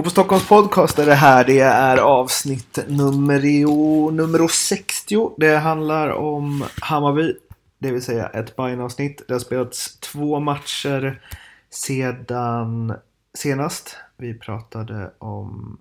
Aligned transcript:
Fotboll 0.00 0.10
Stockholms 0.10 0.48
podcast 0.48 0.98
är 0.98 1.06
det 1.06 1.14
här. 1.14 1.44
Det 1.44 1.60
är 1.60 1.96
avsnitt 1.96 2.78
nummer, 2.88 4.10
nummer 4.10 4.48
60. 4.48 5.34
Det 5.38 5.56
handlar 5.56 6.10
om 6.10 6.64
Hammarby. 6.80 7.34
Det 7.78 7.92
vill 7.92 8.02
säga 8.02 8.26
ett 8.26 8.56
Bayern-avsnitt. 8.56 9.22
Det 9.28 9.34
har 9.34 9.40
spelats 9.40 10.00
två 10.00 10.40
matcher 10.40 11.22
sedan 11.70 12.94
senast. 13.38 13.96
Vi 14.16 14.34
pratade 14.34 15.10
om 15.18 15.78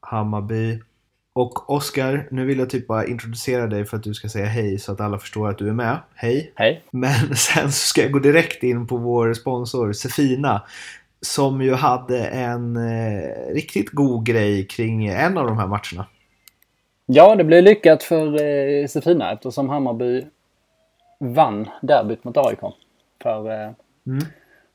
Hammarby. 0.00 0.80
Och 1.32 1.70
Oskar, 1.70 2.28
nu 2.30 2.44
vill 2.44 2.58
jag 2.58 2.70
typ 2.70 2.86
bara 2.86 3.06
introducera 3.06 3.66
dig 3.66 3.84
för 3.84 3.96
att 3.96 4.02
du 4.02 4.14
ska 4.14 4.28
säga 4.28 4.46
hej 4.46 4.78
så 4.78 4.92
att 4.92 5.00
alla 5.00 5.18
förstår 5.18 5.50
att 5.50 5.58
du 5.58 5.68
är 5.68 5.72
med. 5.72 5.98
Hej! 6.14 6.52
Hej! 6.54 6.84
Men 6.90 7.36
sen 7.36 7.72
så 7.72 7.86
ska 7.86 8.02
jag 8.02 8.12
gå 8.12 8.18
direkt 8.18 8.62
in 8.62 8.86
på 8.86 8.96
vår 8.96 9.34
sponsor 9.34 9.92
Sefina. 9.92 10.62
Som 11.20 11.62
ju 11.62 11.74
hade 11.74 12.26
en 12.26 12.76
eh, 12.76 13.54
riktigt 13.54 13.90
god 13.90 14.26
grej 14.26 14.66
kring 14.66 15.06
en 15.06 15.38
av 15.38 15.46
de 15.46 15.58
här 15.58 15.66
matcherna. 15.66 16.06
Ja, 17.06 17.36
det 17.36 17.44
blev 17.44 17.62
lyckat 17.62 18.02
för 18.02 18.42
eh, 18.42 18.86
Sefina 18.86 19.32
eftersom 19.32 19.68
Hammarby 19.68 20.24
vann 21.18 21.68
derbyt 21.82 22.24
mot 22.24 22.36
AIK. 22.36 22.60
För 23.22 23.50
eh, 23.50 23.70
mm. 24.06 24.24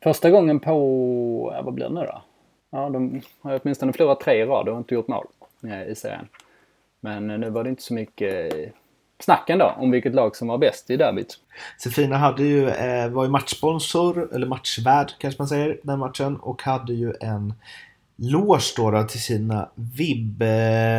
första 0.04 0.30
gången 0.30 0.60
på, 0.60 1.52
ja, 1.56 1.62
vad 1.62 1.74
blir 1.74 1.86
det 1.86 1.94
nu 1.94 2.02
då? 2.02 2.22
Ja, 2.70 2.90
de 2.90 3.22
har 3.42 3.60
åtminstone 3.64 3.94
förlorat 3.94 4.20
tre 4.20 4.42
i 4.42 4.46
rad 4.46 4.70
och 4.70 4.78
inte 4.78 4.94
gjort 4.94 5.08
mål 5.08 5.26
eh, 5.64 5.88
i 5.88 5.96
serien. 5.96 6.28
Men 7.00 7.28
nu 7.28 7.50
var 7.50 7.64
det 7.64 7.70
inte 7.70 7.84
så 7.84 7.94
mycket 7.94 8.54
snack 9.24 9.50
ändå 9.50 9.76
om 9.78 9.92
vilket 9.92 10.16
lag 10.16 10.36
som 10.36 10.48
var 10.48 10.58
bäst 10.58 10.90
i 10.90 10.98
derbyt. 10.98 11.38
Sefina 11.78 12.18
hade 12.18 12.44
ju, 12.44 12.70
eh, 12.70 13.10
var 13.10 13.24
ju 13.24 13.30
matchsponsor, 13.30 14.36
eller 14.36 14.48
matchvärd 14.48 15.12
kanske 15.18 15.42
man 15.42 15.48
säger, 15.48 15.80
den 15.84 16.00
matchen. 16.00 16.36
Och 16.36 16.64
hade 16.64 16.94
ju 16.94 17.14
en 17.22 17.54
loge 18.16 18.74
då, 18.78 18.92
då 18.92 19.04
till 19.04 19.22
sina 19.22 19.70
VIB-kunder. 19.76 20.92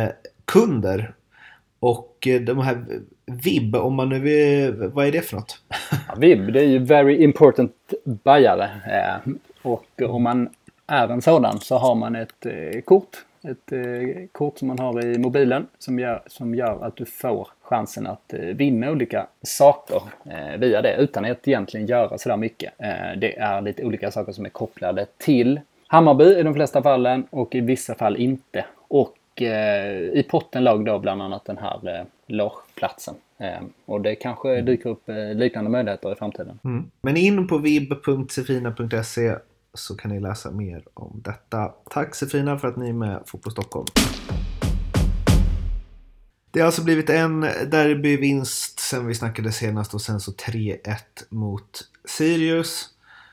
Och 1.79 2.27
eh, 2.27 2.41
de 2.41 2.59
här 2.59 2.85
VIB, 3.25 3.75
om 3.75 3.95
man 3.95 4.09
nu 4.09 4.19
vill, 4.19 4.91
vad 4.93 5.07
är 5.07 5.11
det 5.11 5.21
för 5.21 5.35
något? 5.35 5.61
Ja, 6.07 6.15
VIB, 6.17 6.53
det 6.53 6.59
är 6.59 6.67
ju 6.67 6.79
Very 6.79 7.23
Important 7.23 7.73
Bajare. 8.05 8.69
Eh, 8.87 9.17
och 9.61 10.01
om 10.01 10.23
man 10.23 10.49
är 10.87 11.07
en 11.07 11.21
sådan 11.21 11.59
så 11.59 11.77
har 11.77 11.95
man 11.95 12.15
ett 12.15 12.45
kort 12.85 13.25
ett 13.43 13.71
eh, 13.71 14.27
kort 14.31 14.57
som 14.57 14.67
man 14.67 14.79
har 14.79 15.05
i 15.05 15.17
mobilen 15.17 15.67
som 15.79 15.99
gör, 15.99 16.23
som 16.27 16.55
gör 16.55 16.85
att 16.85 16.95
du 16.95 17.05
får 17.05 17.47
chansen 17.61 18.07
att 18.07 18.33
eh, 18.33 18.39
vinna 18.39 18.91
olika 18.91 19.27
saker 19.41 20.01
eh, 20.25 20.59
via 20.59 20.81
det 20.81 20.95
utan 20.95 21.25
att 21.25 21.47
egentligen 21.47 21.87
göra 21.87 22.17
sådär 22.17 22.37
mycket. 22.37 22.73
Eh, 22.77 23.17
det 23.17 23.37
är 23.37 23.61
lite 23.61 23.83
olika 23.83 24.11
saker 24.11 24.31
som 24.31 24.45
är 24.45 24.49
kopplade 24.49 25.05
till 25.17 25.59
Hammarby 25.87 26.39
i 26.39 26.43
de 26.43 26.53
flesta 26.53 26.83
fallen 26.83 27.27
och 27.29 27.55
i 27.55 27.61
vissa 27.61 27.95
fall 27.95 28.17
inte. 28.17 28.65
Och 28.87 29.41
eh, 29.41 29.97
i 29.97 30.25
potten 30.29 30.63
låg 30.63 30.85
då 30.85 30.99
bland 30.99 31.21
annat 31.21 31.45
den 31.45 31.57
här 31.57 31.99
eh, 31.99 32.05
logeplatsen. 32.27 33.15
Eh, 33.37 33.61
och 33.85 34.01
det 34.01 34.15
kanske 34.15 34.61
dyker 34.61 34.89
upp 34.89 35.03
liknande 35.35 35.71
möjligheter 35.71 36.11
i 36.11 36.15
framtiden. 36.15 36.59
Mm. 36.63 36.91
Men 37.01 37.17
in 37.17 37.47
på 37.47 37.57
vib.sefina.se 37.57 39.35
så 39.73 39.95
kan 39.95 40.11
ni 40.11 40.19
läsa 40.19 40.51
mer 40.51 40.83
om 40.93 41.21
detta. 41.23 41.73
Tack 41.89 42.15
Sefina 42.15 42.59
för 42.59 42.67
att 42.67 42.77
ni 42.77 42.89
är 42.89 42.93
med 42.93 43.23
Fotboll 43.25 43.51
Stockholm. 43.51 43.85
Det 46.51 46.59
har 46.59 46.65
alltså 46.65 46.83
blivit 46.83 47.09
en 47.09 47.41
derbyvinst 47.41 48.79
sen 48.79 49.07
vi 49.07 49.15
snackade 49.15 49.51
senast 49.51 49.93
och 49.93 50.01
sen 50.01 50.19
så 50.19 50.31
3-1 50.31 50.97
mot 51.29 51.89
Sirius. 52.05 52.89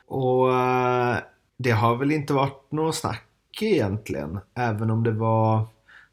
Och 0.07 0.55
eh, 0.55 1.17
det 1.57 1.71
har 1.71 1.97
väl 1.97 2.13
inte 2.13 2.33
varit 2.33 2.73
något 2.73 2.97
snack 2.97 3.27
egentligen. 3.61 4.41
Även 4.55 4.91
om 4.91 5.05
det 5.05 5.13
var 5.13 5.67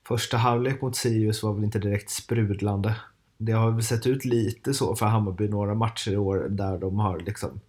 första 0.07 0.37
halvlek 0.37 0.81
mot 0.81 0.95
Sirius 0.95 1.43
var 1.43 1.53
väl 1.53 1.63
inte 1.63 1.79
direkt 1.79 2.09
sprudlande. 2.09 2.95
Det 3.37 3.51
har 3.51 3.71
väl 3.71 3.83
sett 3.83 4.07
ut 4.07 4.25
lite 4.25 4.73
så 4.73 4.95
för 4.95 5.05
Hammarby 5.05 5.47
några 5.47 5.73
matcher 5.73 6.11
i 6.11 6.17
år 6.17 6.47
där 6.49 6.77
de 6.77 6.99
har 6.99 7.19
liksom 7.19 7.59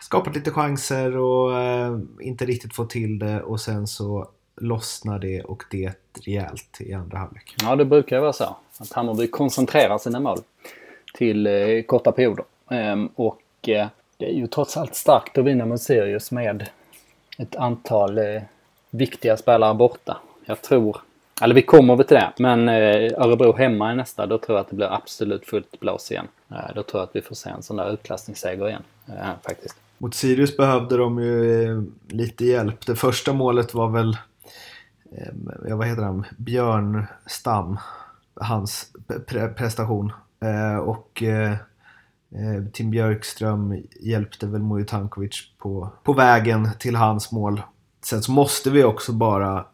skapat 0.00 0.34
lite 0.34 0.50
chanser 0.50 1.16
och 1.16 1.58
eh, 1.58 1.98
inte 2.20 2.44
riktigt 2.44 2.74
fått 2.74 2.90
till 2.90 3.18
det 3.18 3.42
och 3.42 3.60
sen 3.60 3.86
så 3.86 4.28
lossnar 4.60 5.18
det 5.18 5.42
och 5.42 5.64
det 5.70 5.92
rejält 6.26 6.80
i 6.80 6.92
andra 6.92 7.18
halvlek. 7.18 7.54
Ja, 7.62 7.76
det 7.76 7.84
brukar 7.84 8.20
vara 8.20 8.32
så. 8.32 8.56
Att 8.78 8.92
Hammarby 8.92 9.26
koncentrerar 9.26 9.98
sina 9.98 10.20
mål 10.20 10.38
till 11.14 11.46
eh, 11.46 11.82
korta 11.86 12.12
perioder. 12.12 12.44
Ehm, 12.70 13.08
och 13.14 13.68
eh, 13.68 13.86
det 14.16 14.26
är 14.26 14.34
ju 14.34 14.46
trots 14.46 14.76
allt 14.76 14.94
starkt 14.94 15.38
att 15.38 15.44
vinna 15.44 15.66
mot 15.66 15.80
Sirius 15.80 16.32
med 16.32 16.68
ett 17.38 17.56
antal 17.56 18.18
eh, 18.18 18.42
viktiga 18.90 19.36
spelare 19.36 19.74
borta. 19.74 20.16
Jag 20.44 20.62
tror, 20.62 20.96
eller 21.42 21.54
vi 21.54 21.62
kommer 21.62 21.96
väl 21.96 22.06
till 22.06 22.16
det, 22.16 22.32
men 22.38 22.68
eh, 22.68 23.12
Örebro 23.16 23.52
hemma 23.52 23.92
i 23.92 23.96
nästa. 23.96 24.26
Då 24.26 24.38
tror 24.38 24.58
jag 24.58 24.64
att 24.64 24.70
det 24.70 24.76
blir 24.76 24.92
absolut 24.92 25.46
fullt 25.46 25.80
blås 25.80 26.10
igen. 26.10 26.28
Då 26.48 26.82
tror 26.82 27.00
jag 27.00 27.02
att 27.02 27.16
vi 27.16 27.22
får 27.22 27.34
se 27.34 27.50
en 27.50 27.62
sån 27.62 27.76
där 27.76 27.92
utklassningsseger 27.92 28.68
igen, 28.68 28.82
eh, 29.06 29.30
faktiskt. 29.42 29.76
Mot 29.98 30.14
Sirius 30.14 30.56
behövde 30.56 30.96
de 30.96 31.18
ju 31.18 31.62
eh, 31.64 31.82
lite 32.08 32.44
hjälp. 32.44 32.86
Det 32.86 32.96
första 32.96 33.32
målet 33.32 33.74
var 33.74 33.90
väl, 33.90 34.16
eh, 35.12 35.32
ja, 35.68 35.76
vad 35.76 35.86
heter 35.86 36.02
han, 36.02 36.24
Björn 36.36 37.06
Stam. 37.26 37.78
Hans 38.40 38.92
pre 39.26 39.48
prestation. 39.48 40.12
Och 40.82 41.22
Tim 42.72 42.90
Björkström 42.90 43.82
hjälpte 44.00 44.46
väl 44.46 44.62
Mojutankovic 44.62 45.50
på, 45.58 45.90
på 46.02 46.12
vägen 46.12 46.68
till 46.78 46.96
hans 46.96 47.32
mål. 47.32 47.62
Sen 48.04 48.22
så 48.22 48.32
måste 48.32 48.70
vi 48.70 48.84
också 48.84 49.12
bara 49.12 49.66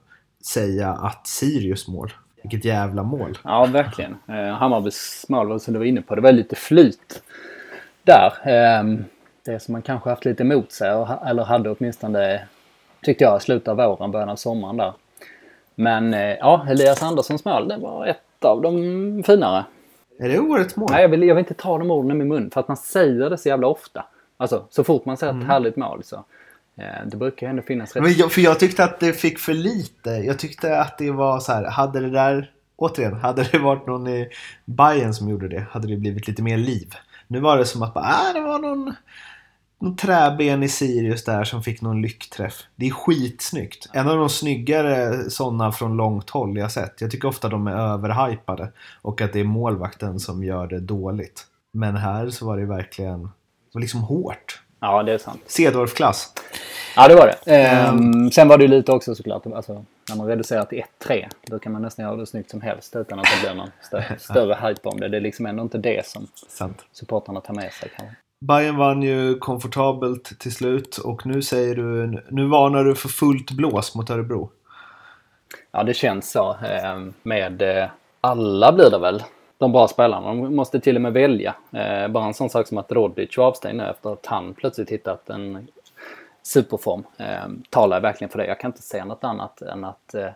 säga 0.44 0.92
att 0.92 1.26
Sirius 1.26 1.88
mål 1.88 2.12
vilket 2.42 2.64
jävla 2.64 3.02
mål. 3.02 3.38
Ja, 3.44 3.66
verkligen. 3.66 4.16
Eh, 4.28 4.54
Hammarbys 4.54 5.26
mål 5.28 5.60
som 5.60 5.74
du 5.74 5.78
var 5.78 5.86
inne 5.86 6.02
på. 6.02 6.14
Det 6.14 6.20
var 6.20 6.32
lite 6.32 6.56
flyt 6.56 7.22
där. 8.02 8.32
Eh, 8.44 8.84
det 9.44 9.60
som 9.60 9.72
man 9.72 9.82
kanske 9.82 10.10
haft 10.10 10.24
lite 10.24 10.42
emot 10.42 10.72
sig, 10.72 11.06
eller 11.26 11.44
hade 11.44 11.70
åtminstone, 11.70 12.42
tyckte 13.02 13.24
jag, 13.24 13.36
i 13.36 13.40
slutet 13.40 13.68
av 13.68 13.76
våren, 13.76 14.10
början 14.10 14.28
av 14.28 14.36
sommaren 14.36 14.76
där. 14.76 14.92
Men 15.74 16.14
eh, 16.14 16.36
ja, 16.36 16.66
Elias 16.68 17.02
Anderssons 17.02 17.44
mål, 17.44 17.68
det 17.68 17.76
var 17.76 18.06
ett 18.06 18.44
av 18.44 18.62
de 18.62 19.22
finare. 19.26 19.64
Är 20.18 20.28
det 20.28 20.38
årets 20.38 20.76
mål? 20.76 20.88
Nej, 20.90 21.02
jag 21.02 21.08
vill, 21.08 21.22
jag 21.22 21.34
vill 21.34 21.42
inte 21.42 21.54
ta 21.54 21.78
de 21.78 21.90
orden 21.90 22.10
i 22.10 22.14
min 22.14 22.28
mun 22.28 22.50
för 22.50 22.60
att 22.60 22.68
man 22.68 22.76
säger 22.76 23.30
det 23.30 23.38
så 23.38 23.48
jävla 23.48 23.66
ofta. 23.66 24.04
Alltså, 24.36 24.64
så 24.70 24.84
fort 24.84 25.04
man 25.04 25.16
säger 25.16 25.32
mm. 25.32 25.42
ett 25.42 25.48
härligt 25.48 25.76
mål 25.76 26.04
så. 26.04 26.24
Eh, 26.76 27.06
det 27.06 27.16
brukar 27.16 27.46
ju 27.46 27.50
ändå 27.50 27.62
finnas 27.62 27.96
rätt... 27.96 28.02
Men 28.02 28.12
jag, 28.12 28.32
för 28.32 28.40
jag 28.40 28.60
tyckte 28.60 28.84
att 28.84 29.00
det 29.00 29.12
fick 29.12 29.38
för 29.38 29.54
lite. 29.54 30.10
Jag 30.10 30.38
tyckte 30.38 30.80
att 30.80 30.98
det 30.98 31.10
var 31.10 31.40
så 31.40 31.52
här, 31.52 31.64
hade 31.64 32.00
det 32.00 32.10
där, 32.10 32.50
återigen, 32.76 33.14
hade 33.14 33.42
det 33.52 33.58
varit 33.58 33.86
någon 33.86 34.08
i 34.08 34.28
Bayern 34.64 35.14
som 35.14 35.28
gjorde 35.28 35.48
det, 35.48 35.66
hade 35.70 35.88
det 35.88 35.96
blivit 35.96 36.28
lite 36.28 36.42
mer 36.42 36.58
liv. 36.58 36.94
Nu 37.26 37.40
var 37.40 37.58
det 37.58 37.64
som 37.64 37.82
att 37.82 37.94
bara, 37.94 38.04
äh, 38.04 38.34
det 38.34 38.40
var 38.40 38.58
någon 38.58 38.94
någon 39.82 39.96
träben 39.96 40.62
i 40.62 40.68
Sirius 40.68 41.24
där 41.24 41.44
som 41.44 41.62
fick 41.62 41.80
någon 41.80 42.02
lyckträff. 42.02 42.54
Det 42.76 42.86
är 42.86 42.90
skitsnyggt. 42.90 43.88
En 43.92 44.08
av 44.08 44.16
de 44.16 44.28
snyggare 44.28 45.30
sådana 45.30 45.72
från 45.72 45.96
långt 45.96 46.30
håll 46.30 46.58
jag 46.58 46.72
sett. 46.72 47.00
Jag 47.00 47.10
tycker 47.10 47.28
ofta 47.28 47.48
de 47.48 47.66
är 47.66 47.76
överhypade 47.76 48.72
och 49.02 49.20
att 49.20 49.32
det 49.32 49.40
är 49.40 49.44
målvakten 49.44 50.20
som 50.20 50.44
gör 50.44 50.66
det 50.66 50.80
dåligt. 50.80 51.46
Men 51.72 51.96
här 51.96 52.30
så 52.30 52.46
var 52.46 52.56
det 52.56 52.66
verkligen 52.66 53.22
det 53.22 53.30
var 53.72 53.80
liksom 53.80 54.00
hårt. 54.00 54.62
Ja, 54.80 55.02
det 55.02 55.12
är 55.12 55.18
sant. 55.18 55.42
Cedorf-klass. 55.46 56.32
Ja, 56.96 57.08
det 57.08 57.14
var 57.14 57.26
det. 57.26 57.56
Ehm, 57.56 58.30
sen 58.30 58.48
var 58.48 58.58
det 58.58 58.68
lite 58.68 58.92
också 58.92 59.14
såklart, 59.14 59.46
alltså, 59.46 59.84
när 60.08 60.16
man 60.16 60.26
reducerar 60.26 60.64
till 60.64 60.82
1-3, 61.00 61.28
då 61.46 61.58
kan 61.58 61.72
man 61.72 61.82
nästan 61.82 62.04
göra 62.04 62.16
det 62.16 62.26
snyggt 62.26 62.50
som 62.50 62.60
helst 62.60 62.96
utan 62.96 63.18
att 63.18 63.24
det 63.24 63.46
blir 63.46 63.54
någon 63.54 63.70
större, 63.82 64.18
större 64.18 64.68
hype 64.68 64.88
om 64.88 65.00
det. 65.00 65.08
Det 65.08 65.16
är 65.16 65.20
liksom 65.20 65.46
ändå 65.46 65.62
inte 65.62 65.78
det 65.78 66.06
som 66.06 66.26
Sant. 66.48 66.84
supportrarna 66.92 67.40
tar 67.40 67.54
med 67.54 67.72
sig. 67.72 67.90
Kanske. 67.96 68.16
Bayern 68.40 68.76
vann 68.76 69.02
ju 69.02 69.38
komfortabelt 69.38 70.38
till 70.38 70.52
slut 70.52 70.96
och 70.96 71.26
nu 71.26 71.42
säger 71.42 71.74
du, 71.74 72.22
nu 72.28 72.46
varnar 72.46 72.84
du 72.84 72.94
för 72.94 73.08
fullt 73.08 73.50
blås 73.50 73.94
mot 73.94 74.10
Örebro. 74.10 74.50
Ja, 75.70 75.82
det 75.82 75.94
känns 75.94 76.30
så. 76.30 76.50
Eh, 76.50 77.00
med 77.22 77.62
eh, 77.62 77.88
alla 78.20 78.72
blir 78.72 78.90
det 78.90 78.98
väl. 78.98 79.22
De 79.58 79.72
bra 79.72 79.88
spelarna. 79.88 80.26
De 80.26 80.56
måste 80.56 80.80
till 80.80 80.96
och 80.96 81.02
med 81.02 81.12
välja. 81.12 81.54
Eh, 81.72 82.08
bara 82.08 82.24
en 82.24 82.34
sån 82.34 82.50
sak 82.50 82.66
som 82.66 82.78
att 82.78 82.92
Rodic 82.92 83.36
var 83.36 83.44
avstängd 83.44 83.76
nu 83.76 83.84
efter 83.84 84.12
att 84.12 84.26
han 84.26 84.54
plötsligt 84.54 84.90
hittat 84.90 85.30
en 85.30 85.68
superform. 86.42 87.04
Eh, 87.16 87.48
talar 87.70 88.00
verkligen 88.00 88.30
för 88.30 88.38
det. 88.38 88.46
Jag 88.46 88.60
kan 88.60 88.68
inte 88.68 88.82
säga 88.82 89.04
något 89.04 89.24
annat 89.24 89.62
än 89.62 89.84
att 89.84 90.14
eh, 90.14 90.30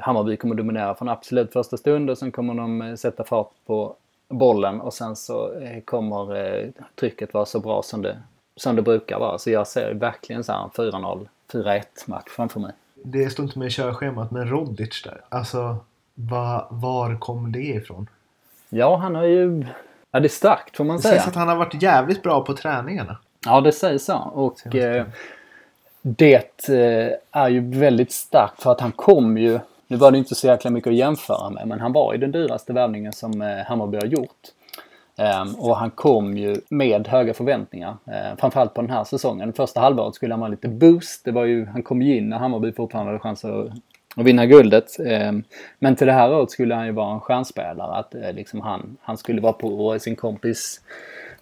Hammarby 0.00 0.36
kommer 0.36 0.54
dominera 0.54 0.94
från 0.94 1.08
absolut 1.08 1.52
första 1.52 1.76
stund 1.76 2.10
och 2.10 2.18
sen 2.18 2.32
kommer 2.32 2.54
de 2.54 2.96
sätta 2.96 3.24
fart 3.24 3.50
på 3.66 3.96
bollen 4.28 4.80
och 4.80 4.94
sen 4.94 5.16
så 5.16 5.52
eh, 5.52 5.80
kommer 5.80 6.36
eh, 6.36 6.68
trycket 6.94 7.34
vara 7.34 7.46
så 7.46 7.60
bra 7.60 7.82
som 7.82 8.02
det, 8.02 8.22
som 8.56 8.76
det 8.76 8.82
brukar 8.82 9.18
vara. 9.18 9.38
Så 9.38 9.50
jag 9.50 9.66
ser 9.66 9.94
verkligen 9.94 10.44
så 10.44 10.52
här 10.52 10.68
4-0, 10.74 11.28
4-1 11.52 11.82
match 12.06 12.28
framför 12.28 12.60
mig. 12.60 12.72
Det 13.04 13.30
står 13.30 13.44
inte 13.44 13.58
med 13.58 13.68
i 13.68 13.70
körschemat, 13.70 14.30
men 14.30 14.48
Rodic 14.48 15.02
där. 15.02 15.20
Alltså, 15.28 15.76
va, 16.14 16.66
var 16.70 17.18
kom 17.18 17.52
det 17.52 17.62
ifrån? 17.62 18.08
Ja, 18.68 18.96
han 18.96 19.14
har 19.14 19.24
ju... 19.24 19.66
Ja, 20.10 20.20
det 20.20 20.26
är 20.26 20.28
starkt 20.28 20.76
får 20.76 20.84
man 20.84 20.96
det 20.96 21.02
säga. 21.02 21.14
Det 21.14 21.20
sägs 21.20 21.28
att 21.28 21.34
han 21.34 21.48
har 21.48 21.56
varit 21.56 21.82
jävligt 21.82 22.22
bra 22.22 22.44
på 22.44 22.54
träningarna. 22.54 23.16
Ja, 23.46 23.60
det 23.60 23.72
sägs 23.72 24.04
så. 24.04 24.16
Och 24.34 24.74
eh, 24.74 25.06
det 26.02 26.68
eh, 26.68 27.12
är 27.30 27.48
ju 27.48 27.60
väldigt 27.78 28.12
starkt 28.12 28.62
för 28.62 28.72
att 28.72 28.80
han 28.80 28.92
kom 28.92 29.38
ju, 29.38 29.58
nu 29.86 29.96
var 29.96 30.10
det 30.10 30.18
inte 30.18 30.34
så 30.34 30.46
jäkla 30.46 30.70
mycket 30.70 30.90
att 30.90 30.96
jämföra 30.96 31.50
med, 31.50 31.68
men 31.68 31.80
han 31.80 31.92
var 31.92 32.12
ju 32.12 32.18
den 32.18 32.32
dyraste 32.32 32.72
värvningen 32.72 33.12
som 33.12 33.42
eh, 33.42 33.56
Hammarby 33.56 33.96
har 33.96 34.06
gjort. 34.06 34.52
Um, 35.18 35.54
och 35.54 35.76
han 35.76 35.90
kom 35.90 36.36
ju 36.36 36.60
med 36.68 37.08
höga 37.08 37.34
förväntningar. 37.34 37.90
Uh, 38.08 38.36
framförallt 38.38 38.74
på 38.74 38.80
den 38.80 38.90
här 38.90 39.04
säsongen. 39.04 39.52
Första 39.52 39.80
halvåret 39.80 40.14
skulle 40.14 40.34
han 40.34 40.40
ha 40.42 40.48
lite 40.48 40.68
boost. 40.68 41.24
Det 41.24 41.30
var 41.30 41.44
ju, 41.44 41.66
han 41.66 41.82
kom 41.82 42.02
ju 42.02 42.16
in 42.16 42.28
när 42.28 42.38
Hammarby 42.38 42.72
fortfarande 42.72 43.10
hade 43.10 43.22
chans 43.22 43.44
att, 43.44 43.66
att 44.16 44.24
vinna 44.24 44.46
guldet. 44.46 44.96
Um, 44.98 45.44
men 45.78 45.96
till 45.96 46.06
det 46.06 46.12
här 46.12 46.34
året 46.34 46.50
skulle 46.50 46.74
han 46.74 46.86
ju 46.86 46.92
vara 46.92 47.14
en 47.14 47.20
stjärnspelare. 47.20 47.96
Att 47.96 48.14
uh, 48.14 48.32
liksom 48.32 48.60
han, 48.60 48.96
han 49.02 49.16
skulle 49.16 49.40
vara 49.40 49.52
på 49.52 49.98
sin 49.98 50.16
kompis 50.16 50.80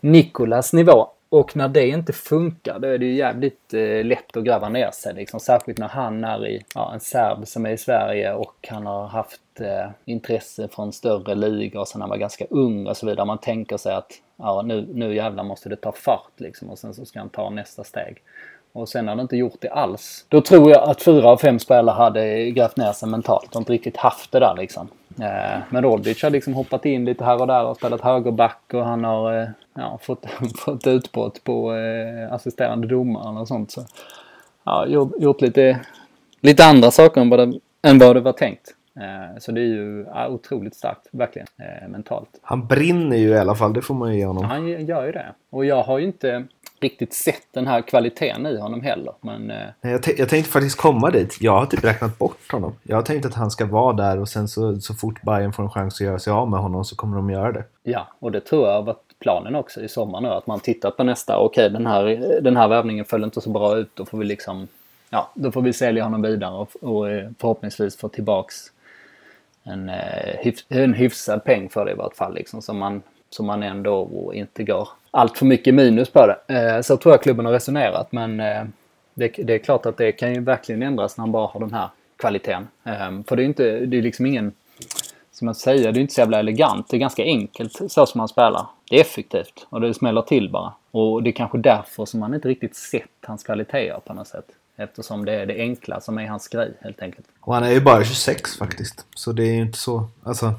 Nikolas 0.00 0.72
nivå. 0.72 1.06
Och 1.34 1.56
när 1.56 1.68
det 1.68 1.88
inte 1.88 2.12
funkar 2.12 2.78
då 2.78 2.88
är 2.88 2.98
det 2.98 3.06
ju 3.06 3.14
jävligt 3.14 3.74
eh, 3.74 4.04
lätt 4.04 4.36
att 4.36 4.44
gräva 4.44 4.68
ner 4.68 4.90
sig. 4.90 5.14
Liksom. 5.14 5.40
Särskilt 5.40 5.78
när 5.78 5.88
han 5.88 6.24
är 6.24 6.46
i, 6.46 6.64
ja, 6.74 6.94
en 6.94 7.00
serb 7.00 7.46
som 7.46 7.66
är 7.66 7.70
i 7.70 7.78
Sverige 7.78 8.32
och 8.32 8.68
han 8.68 8.86
har 8.86 9.06
haft 9.06 9.60
eh, 9.60 9.90
intresse 10.04 10.68
från 10.68 10.92
större 10.92 11.34
ligor 11.34 11.84
sen 11.84 12.00
han 12.00 12.10
var 12.10 12.16
ganska 12.16 12.44
ung 12.50 12.86
och 12.86 12.96
så 12.96 13.06
vidare. 13.06 13.26
Man 13.26 13.38
tänker 13.38 13.76
sig 13.76 13.94
att 13.94 14.12
ja, 14.36 14.62
nu, 14.62 14.88
nu 14.92 15.14
jävlar 15.14 15.44
måste 15.44 15.68
det 15.68 15.76
ta 15.76 15.92
fart 15.92 16.40
liksom 16.40 16.70
och 16.70 16.78
sen 16.78 16.94
så 16.94 17.04
ska 17.04 17.18
han 17.18 17.28
ta 17.28 17.50
nästa 17.50 17.84
steg. 17.84 18.22
Och 18.74 18.88
sen 18.88 19.08
har 19.08 19.16
det 19.16 19.22
inte 19.22 19.36
gjort 19.36 19.60
det 19.60 19.68
alls. 19.68 20.24
Då 20.28 20.40
tror 20.40 20.70
jag 20.70 20.88
att 20.88 21.02
fyra 21.02 21.28
av 21.28 21.36
fem 21.36 21.58
spelare 21.58 21.96
hade 21.96 22.50
grävt 22.50 22.76
ner 22.76 22.92
sig 22.92 23.08
mentalt 23.08 23.54
och 23.54 23.60
inte 23.60 23.72
riktigt 23.72 23.96
haft 23.96 24.32
det 24.32 24.38
där 24.40 24.54
liksom. 24.54 24.88
Eh, 25.20 25.60
men 25.70 25.82
Roldic 25.82 26.22
har 26.22 26.30
liksom 26.30 26.54
hoppat 26.54 26.84
in 26.84 27.04
lite 27.04 27.24
här 27.24 27.40
och 27.40 27.46
där 27.46 27.64
och 27.64 27.76
spelat 27.76 28.00
högerback 28.00 28.60
och 28.72 28.84
han 28.84 29.04
har 29.04 29.40
eh, 29.40 29.48
ja, 29.74 29.98
fått, 30.02 30.26
fått 30.58 30.86
utbrott 30.86 31.44
på 31.44 31.74
eh, 31.74 32.32
assisterande 32.32 32.86
domaren 32.86 33.36
och 33.36 33.48
sånt. 33.48 33.70
Så, 33.70 33.84
ja, 34.64 34.86
gjort, 34.86 35.12
gjort 35.18 35.40
lite, 35.40 35.80
lite 36.40 36.64
andra 36.64 36.90
saker 36.90 37.20
än 37.20 37.30
vad 37.30 37.38
det, 37.38 37.60
än 37.82 37.98
vad 37.98 38.16
det 38.16 38.20
var 38.20 38.32
tänkt. 38.32 38.73
Eh, 39.00 39.38
så 39.38 39.52
det 39.52 39.60
är 39.60 39.64
ju 39.64 40.06
otroligt 40.28 40.76
starkt, 40.76 41.08
verkligen, 41.10 41.48
eh, 41.58 41.88
mentalt. 41.88 42.28
Han 42.42 42.66
brinner 42.66 43.16
ju 43.16 43.28
i 43.28 43.38
alla 43.38 43.54
fall, 43.54 43.72
det 43.72 43.82
får 43.82 43.94
man 43.94 44.12
ju 44.12 44.18
ge 44.18 44.26
honom. 44.26 44.44
Han 44.44 44.86
gör 44.86 45.06
ju 45.06 45.12
det. 45.12 45.26
Och 45.50 45.64
jag 45.64 45.82
har 45.82 45.98
ju 45.98 46.06
inte 46.06 46.44
riktigt 46.80 47.14
sett 47.14 47.46
den 47.52 47.66
här 47.66 47.82
kvaliteten 47.82 48.46
i 48.46 48.58
honom 48.58 48.82
heller. 48.82 49.12
Men, 49.20 49.50
eh... 49.50 49.66
jag, 49.80 50.00
jag 50.18 50.28
tänkte 50.28 50.50
faktiskt 50.50 50.76
komma 50.76 51.10
dit. 51.10 51.36
Jag 51.40 51.52
har 51.52 51.66
typ 51.66 51.84
räknat 51.84 52.18
bort 52.18 52.52
honom. 52.52 52.72
Jag 52.82 52.96
har 52.96 53.02
tänkt 53.02 53.26
att 53.26 53.34
han 53.34 53.50
ska 53.50 53.66
vara 53.66 53.92
där 53.92 54.20
och 54.20 54.28
sen 54.28 54.48
så, 54.48 54.80
så 54.80 54.94
fort 54.94 55.22
Bayern 55.22 55.52
får 55.52 55.62
en 55.62 55.70
chans 55.70 55.94
att 55.94 56.06
göra 56.06 56.18
sig 56.18 56.32
av 56.32 56.50
med 56.50 56.60
honom 56.60 56.84
så 56.84 56.96
kommer 56.96 57.16
de 57.16 57.30
göra 57.30 57.52
det. 57.52 57.64
Ja, 57.82 58.08
och 58.18 58.32
det 58.32 58.40
tror 58.40 58.68
jag 58.68 58.74
har 58.74 58.82
varit 58.82 59.18
planen 59.18 59.54
också 59.54 59.80
i 59.80 59.88
sommar 59.88 60.20
nu. 60.20 60.28
Att 60.28 60.46
man 60.46 60.60
tittar 60.60 60.90
på 60.90 61.04
nästa. 61.04 61.38
Okej, 61.38 61.70
den 61.70 61.86
här, 61.86 62.04
den 62.42 62.56
här 62.56 62.68
värvningen 62.68 63.04
föll 63.04 63.24
inte 63.24 63.40
så 63.40 63.50
bra 63.50 63.76
ut. 63.76 63.90
Då 63.94 64.04
får 64.04 64.18
vi 64.18 64.24
liksom... 64.24 64.68
Ja, 65.10 65.30
då 65.34 65.52
får 65.52 65.62
vi 65.62 65.72
sälja 65.72 66.04
honom 66.04 66.22
vidare 66.22 66.54
och, 66.54 66.76
och 66.80 67.06
förhoppningsvis 67.38 67.96
få 67.96 68.08
tillbaks 68.08 68.56
en, 69.64 69.88
eh, 69.88 70.52
en 70.68 70.94
hyfsad 70.94 71.44
peng 71.44 71.68
för 71.68 71.84
det 71.84 71.90
i 71.90 71.94
vart 71.94 72.16
fall. 72.16 72.34
Liksom, 72.34 72.62
som 72.62 72.78
man 72.78 73.02
så 73.30 73.42
man 73.42 73.62
ändå 73.62 74.30
inte 74.34 74.64
går 74.64 74.88
allt 75.10 75.38
för 75.38 75.46
mycket 75.46 75.74
minus 75.74 76.10
på 76.10 76.26
det. 76.26 76.54
Eh, 76.54 76.80
så 76.80 76.96
tror 76.96 77.12
jag 77.12 77.22
klubben 77.22 77.46
har 77.46 77.52
resonerat 77.52 78.12
men 78.12 78.40
eh, 78.40 78.64
det, 79.14 79.28
det, 79.28 79.54
är 79.54 79.58
klart 79.58 79.86
att 79.86 79.96
det 79.96 80.12
kan 80.12 80.34
ju 80.34 80.40
verkligen 80.40 80.82
ändras 80.82 81.16
när 81.16 81.22
man 81.22 81.32
bara 81.32 81.46
har 81.46 81.60
den 81.60 81.72
här 81.72 81.88
kvaliteten. 82.16 82.68
Eh, 82.84 83.22
för 83.26 83.36
det 83.36 83.42
är 83.42 83.44
inte, 83.44 83.86
det 83.86 83.98
är 83.98 84.02
liksom 84.02 84.26
ingen, 84.26 84.52
som 85.32 85.46
jag 85.46 85.56
säger, 85.56 85.92
det 85.92 85.98
är 85.98 86.00
inte 86.00 86.14
så 86.14 86.20
jävla 86.20 86.38
elegant. 86.38 86.88
Det 86.88 86.96
är 86.96 86.98
ganska 86.98 87.22
enkelt 87.22 87.72
så 87.92 88.06
som 88.06 88.18
man 88.18 88.28
spelar. 88.28 88.66
Det 88.90 88.96
är 88.96 89.00
effektivt 89.00 89.66
och 89.68 89.80
det 89.80 89.94
smäller 89.94 90.22
till 90.22 90.50
bara. 90.50 90.72
Och 90.90 91.22
det 91.22 91.30
är 91.30 91.32
kanske 91.32 91.58
därför 91.58 92.04
som 92.04 92.20
man 92.20 92.34
inte 92.34 92.48
riktigt 92.48 92.76
sett 92.76 93.10
hans 93.26 93.44
kvaliteter 93.44 94.00
på 94.04 94.14
något 94.14 94.28
sätt. 94.28 94.46
Eftersom 94.76 95.24
det 95.24 95.32
är 95.32 95.46
det 95.46 95.58
enkla 95.58 96.00
som 96.00 96.18
är 96.18 96.28
hans 96.28 96.48
grej 96.48 96.72
helt 96.80 97.02
enkelt. 97.02 97.26
Och 97.40 97.54
han 97.54 97.64
är 97.64 97.70
ju 97.70 97.80
bara 97.80 98.04
26 98.04 98.56
faktiskt. 98.56 99.06
Så 99.14 99.32
det 99.32 99.42
är 99.42 99.52
ju 99.52 99.62
inte 99.62 99.78
så, 99.78 100.08
alltså 100.22 100.54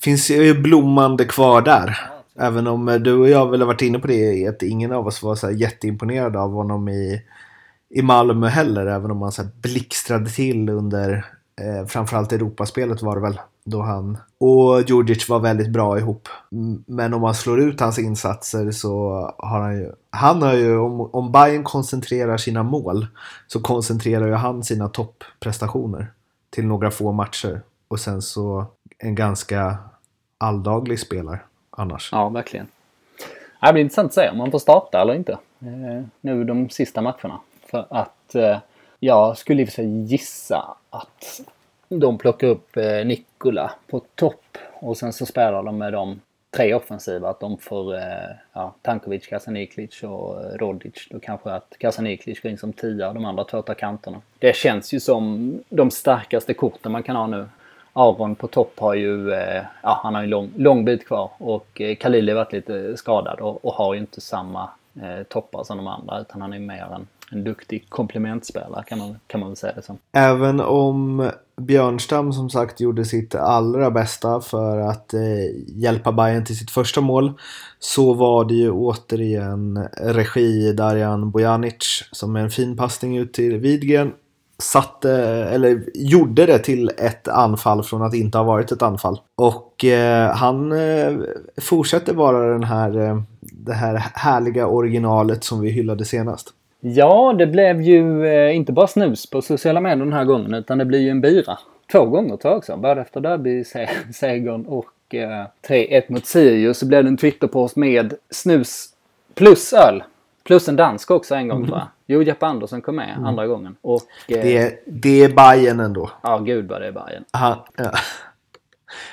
finns 0.00 0.30
ju 0.30 0.60
blommande 0.60 1.24
kvar 1.24 1.62
där. 1.62 1.98
Även 2.38 2.66
om 2.66 2.88
eh, 2.88 2.94
du 2.94 3.12
och 3.12 3.28
jag 3.28 3.50
väl 3.50 3.60
har 3.60 3.66
varit 3.66 3.82
inne 3.82 3.98
på 3.98 4.06
det 4.06 4.46
att 4.46 4.62
ingen 4.62 4.92
av 4.92 5.06
oss 5.06 5.22
var 5.22 5.34
så 5.34 5.46
här 5.46 5.54
jätteimponerad 5.54 6.36
av 6.36 6.52
honom 6.52 6.88
i, 6.88 7.22
i 7.90 8.02
Malmö 8.02 8.48
heller. 8.48 8.86
Även 8.86 9.10
om 9.10 9.22
han 9.22 9.32
så 9.32 9.42
här 9.42 9.50
blixtrade 9.62 10.30
till 10.30 10.68
under 10.68 11.24
eh, 11.60 11.86
framförallt 11.86 12.32
Europaspelet 12.32 13.02
var 13.02 13.14
det 13.14 13.22
väl. 13.22 13.40
Då 13.64 13.82
han 13.82 14.18
och 14.38 14.82
Djurdjic 14.82 15.28
var 15.28 15.40
väldigt 15.40 15.70
bra 15.70 15.98
ihop. 15.98 16.28
Men 16.86 17.14
om 17.14 17.20
man 17.20 17.34
slår 17.34 17.60
ut 17.60 17.80
hans 17.80 17.98
insatser 17.98 18.70
så 18.70 19.10
har 19.38 19.60
han 19.60 19.76
ju... 19.76 19.92
Han 20.10 20.42
har 20.42 20.54
ju, 20.54 20.78
om, 20.78 21.00
om 21.00 21.32
Bayern 21.32 21.64
koncentrerar 21.64 22.36
sina 22.36 22.62
mål 22.62 23.06
så 23.46 23.60
koncentrerar 23.60 24.26
ju 24.26 24.34
han 24.34 24.62
sina 24.62 24.88
topprestationer 24.88 26.12
till 26.50 26.66
några 26.66 26.90
få 26.90 27.12
matcher. 27.12 27.60
Och 27.88 28.00
sen 28.00 28.22
så 28.22 28.64
en 28.98 29.14
ganska 29.14 29.78
alldaglig 30.38 31.00
spelare 31.00 31.40
annars. 31.70 32.08
Ja, 32.12 32.28
verkligen. 32.28 32.66
Det 33.60 33.72
blir 33.72 33.82
intressant 33.82 34.06
att 34.06 34.14
se 34.14 34.30
om 34.30 34.40
han 34.40 34.50
får 34.50 34.58
starta 34.58 35.00
eller 35.00 35.14
inte 35.14 35.32
eh, 35.32 36.04
nu 36.20 36.44
de 36.44 36.70
sista 36.70 37.02
matcherna. 37.02 37.40
För 37.70 37.86
att 37.90 38.34
eh, 38.34 38.58
jag 39.00 39.38
skulle 39.38 39.62
i 39.62 39.64
och 39.64 39.68
för 39.68 39.72
sig 39.72 40.02
gissa 40.02 40.76
att 40.90 41.40
de 41.88 42.18
plockar 42.18 42.46
upp 42.46 42.76
eh, 42.76 43.06
Nikola 43.06 43.72
på 43.86 44.00
topp 44.14 44.58
och 44.74 44.96
sen 44.96 45.12
så 45.12 45.26
spelar 45.26 45.62
de 45.62 45.78
med 45.78 45.92
de 45.92 46.20
tre 46.50 46.74
offensiva. 46.74 47.28
Att 47.28 47.40
de 47.40 47.58
får 47.58 47.94
eh, 47.94 48.02
ja, 48.52 48.74
Tankovic, 48.82 49.26
Kasaniklic 49.26 50.02
och 50.02 50.44
eh, 50.44 50.58
Rodic. 50.58 51.08
Då 51.10 51.20
kanske 51.20 51.50
att 51.50 51.74
Kasaniklic 51.78 52.40
går 52.40 52.50
in 52.50 52.58
som 52.58 52.72
tia 52.72 53.08
och 53.08 53.14
de 53.14 53.24
andra 53.24 53.44
två 53.44 53.62
tar 53.62 53.74
kanterna. 53.74 54.20
Det 54.38 54.56
känns 54.56 54.94
ju 54.94 55.00
som 55.00 55.52
de 55.68 55.90
starkaste 55.90 56.54
korten 56.54 56.92
man 56.92 57.02
kan 57.02 57.16
ha 57.16 57.26
nu. 57.26 57.48
Aron 57.92 58.34
på 58.34 58.46
topp 58.46 58.78
har 58.78 58.94
ju, 58.94 59.30
ja 59.82 60.00
han 60.02 60.14
har 60.14 60.22
en 60.22 60.30
lång, 60.30 60.50
lång 60.56 60.84
bit 60.84 61.06
kvar 61.06 61.30
och 61.38 61.82
Khalili 62.00 62.32
har 62.32 62.36
varit 62.36 62.52
lite 62.52 62.96
skadad 62.96 63.40
och, 63.40 63.64
och 63.64 63.72
har 63.72 63.94
ju 63.94 64.00
inte 64.00 64.20
samma 64.20 64.70
eh, 65.02 65.22
toppar 65.22 65.64
som 65.64 65.76
de 65.76 65.86
andra 65.86 66.20
utan 66.20 66.40
han 66.40 66.52
är 66.52 66.58
mer 66.58 66.88
en, 66.94 67.06
en 67.32 67.44
duktig 67.44 67.86
komplementspelare 67.88 68.84
kan 68.86 68.98
man, 68.98 69.16
kan 69.26 69.40
man 69.40 69.48
väl 69.48 69.56
säga 69.56 69.72
det 69.76 69.82
som. 69.82 69.98
Även 70.12 70.60
om 70.60 71.30
Björnstam 71.56 72.32
som 72.32 72.50
sagt 72.50 72.80
gjorde 72.80 73.04
sitt 73.04 73.34
allra 73.34 73.90
bästa 73.90 74.40
för 74.40 74.78
att 74.78 75.14
eh, 75.14 75.20
hjälpa 75.66 76.12
Bayern 76.12 76.44
till 76.44 76.58
sitt 76.58 76.70
första 76.70 77.00
mål 77.00 77.32
så 77.78 78.14
var 78.14 78.44
det 78.44 78.54
ju 78.54 78.70
återigen 78.70 79.88
regi 79.98 80.72
Darjan 80.72 81.30
Bojanic 81.30 82.08
som 82.12 82.32
med 82.32 82.42
en 82.42 82.50
fin 82.50 82.76
passning 82.76 83.16
ut 83.16 83.32
till 83.32 83.56
Widgren 83.58 84.12
satte, 84.62 85.12
eller 85.50 85.84
gjorde 85.94 86.46
det 86.46 86.58
till 86.58 86.90
ett 86.98 87.28
anfall 87.28 87.82
från 87.82 88.02
att 88.02 88.14
inte 88.14 88.38
ha 88.38 88.44
varit 88.44 88.72
ett 88.72 88.82
anfall. 88.82 89.20
Och 89.34 89.84
eh, 89.84 90.30
han 90.34 90.72
eh, 90.72 91.12
fortsätter 91.60 92.14
vara 92.14 92.52
den 92.52 92.64
här, 92.64 92.98
eh, 92.98 93.22
det 93.40 93.72
här 93.72 94.02
härliga 94.14 94.66
originalet 94.66 95.44
som 95.44 95.60
vi 95.60 95.70
hyllade 95.70 96.04
senast. 96.04 96.48
Ja, 96.80 97.34
det 97.38 97.46
blev 97.46 97.82
ju 97.82 98.26
eh, 98.26 98.56
inte 98.56 98.72
bara 98.72 98.86
snus 98.86 99.30
på 99.30 99.42
sociala 99.42 99.80
medier 99.80 100.04
den 100.04 100.12
här 100.12 100.24
gången 100.24 100.54
utan 100.54 100.78
det 100.78 100.84
blir 100.84 101.00
ju 101.00 101.10
en 101.10 101.20
bira. 101.20 101.58
Två 101.92 102.04
gånger 102.04 102.36
tror 102.36 102.52
jag 102.52 102.58
också. 102.58 102.76
Både 102.76 103.00
efter 103.00 103.20
derbysegern 103.20 104.64
och 104.66 105.14
eh, 105.14 105.46
3-1 105.68 106.02
mot 106.12 106.26
Sirius 106.26 106.78
så 106.78 106.86
blev 106.86 107.04
det 107.04 107.10
en 107.10 107.16
Twitterpost 107.16 107.76
med 107.76 108.14
snus 108.30 108.88
plus 109.34 109.72
öl. 109.72 110.02
Plus 110.44 110.68
en 110.68 110.76
dansk 110.76 111.10
också 111.10 111.34
en 111.34 111.48
gång 111.48 111.58
mm. 111.58 111.68
tror 111.68 111.78
jag. 111.78 111.88
Jo, 112.06 112.22
Jeppe 112.22 112.46
Andersson 112.46 112.80
kom 112.80 112.96
med 112.96 113.14
mm. 113.14 113.24
andra 113.24 113.46
gången. 113.46 113.76
Och, 113.82 114.02
eh, 114.28 114.42
det, 114.42 114.82
det 114.86 115.24
är 115.24 115.28
Bayern 115.28 115.80
ändå. 115.80 116.10
Ja, 116.22 116.38
gud 116.38 116.68
vad 116.68 116.80
det 116.80 116.86
är 116.86 116.92
Bayern. 116.92 117.24
Han, 117.30 117.58
ja. 117.76 117.90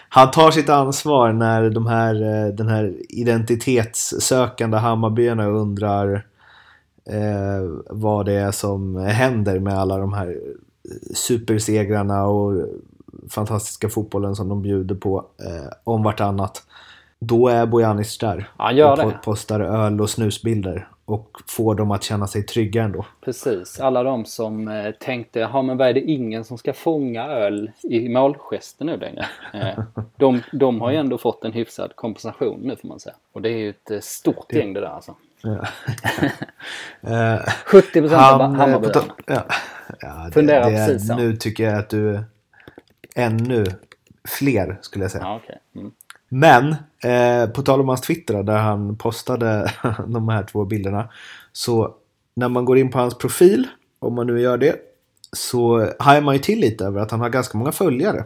Han 0.10 0.32
tar 0.32 0.52
sitt 0.52 0.70
ansvar 0.70 1.34
när 1.34 1.70
de 1.70 1.88
här, 1.88 2.16
eh, 2.16 2.54
den 2.54 2.68
här 2.68 2.94
identitetssökande 3.10 4.78
Hammarbyarna 4.78 5.46
undrar 5.48 6.26
eh, 7.10 7.70
vad 7.90 8.26
det 8.26 8.34
är 8.34 8.52
som 8.52 8.96
händer 8.96 9.60
med 9.60 9.74
alla 9.74 9.98
de 9.98 10.14
här 10.14 10.38
supersegrarna 11.14 12.26
och 12.26 12.68
fantastiska 13.30 13.90
fotbollen 13.90 14.36
som 14.36 14.50
de 14.50 14.62
bjuder 14.62 14.96
på 14.96 15.18
eh, 15.18 15.72
om 15.84 16.04
vartannat. 16.04 16.64
Då 17.20 17.48
är 17.48 17.66
Bojanic 17.66 18.18
där. 18.18 18.50
Han 18.58 18.76
gör 18.76 18.92
och 19.06 19.12
det. 19.12 19.20
postar 19.24 19.60
öl 19.60 20.02
och 20.02 20.10
snusbilder 20.10 20.88
och 21.06 21.38
får 21.48 21.76
dem 21.76 21.92
att 21.92 22.04
känna 22.04 22.28
sig 22.28 22.44
trygga 22.44 22.84
ändå. 22.84 23.06
Precis, 23.22 23.80
alla 23.80 24.04
de 24.04 24.26
som 24.26 24.68
eh, 24.68 24.92
tänkte, 24.92 25.40
ja 25.40 25.62
men 25.62 25.78
vad 25.78 25.88
är 25.88 25.94
det 25.94 26.02
ingen 26.02 26.44
som 26.44 26.58
ska 26.58 26.74
fånga 26.74 27.28
öl 27.28 27.72
i 27.84 28.10
målgesten 28.10 28.88
nu 28.88 28.98
längre? 28.98 29.26
Eh, 29.54 29.84
de, 30.18 30.42
de 30.52 30.82
har 30.82 30.92
ju 30.92 30.98
ändå 30.98 31.18
fått 31.18 31.46
en 31.46 31.52
hyfsad 31.52 31.96
kompensation 31.96 32.60
nu 32.64 32.76
får 32.76 32.88
man 32.88 33.00
säga. 33.00 33.16
Och 33.32 33.42
det 33.42 33.50
är 33.50 33.58
ju 33.58 33.70
ett 33.70 33.92
eh, 33.92 34.00
stort 34.00 34.46
det... 34.50 34.58
gäng 34.58 34.74
det 34.74 34.80
där 34.80 34.88
alltså. 34.88 35.16
Ja. 35.42 35.68
70 37.66 38.02
procent 38.02 38.22
av 38.22 38.42
eh, 38.42 38.52
Hammarbyarna. 38.52 39.04
Ja, 39.26 39.46
ja, 40.00 40.24
det, 40.26 40.32
Funderar 40.32 40.72
det, 40.72 40.88
precis 40.88 41.08
så. 41.08 41.16
Nu 41.16 41.36
tycker 41.36 41.64
jag 41.64 41.80
att 41.80 41.90
du 41.90 42.24
ännu 43.16 43.66
fler 44.28 44.78
skulle 44.82 45.04
jag 45.04 45.12
säga. 45.12 45.24
Ja, 45.24 45.36
okay. 45.36 45.56
mm. 45.76 45.92
Men 46.30 46.76
eh, 47.04 47.50
på 47.50 47.62
tal 47.62 47.82
om 47.82 47.88
hans 47.88 48.02
Twitter 48.02 48.44
där 48.44 48.58
han 48.58 48.96
postade 48.98 49.72
de 50.08 50.30
här 50.30 50.44
två 50.44 50.66
bilderna. 50.66 51.10
Så 51.52 51.96
när 52.36 52.50
man 52.50 52.66
går 52.66 52.78
in 52.78 52.92
på 52.92 53.00
hans 53.00 53.18
profil 53.18 53.68
om 54.00 54.16
man 54.16 54.28
nu 54.28 54.42
gör 54.42 54.58
det, 54.58 54.76
så 55.32 55.90
hajar 56.00 56.22
man 56.22 56.36
ju 56.36 56.40
till 56.40 56.60
lite 56.60 56.86
över 56.86 57.02
att 57.02 57.12
han 57.12 57.20
har 57.20 57.30
ganska 57.30 57.58
många 57.58 57.72
följare. 57.72 58.26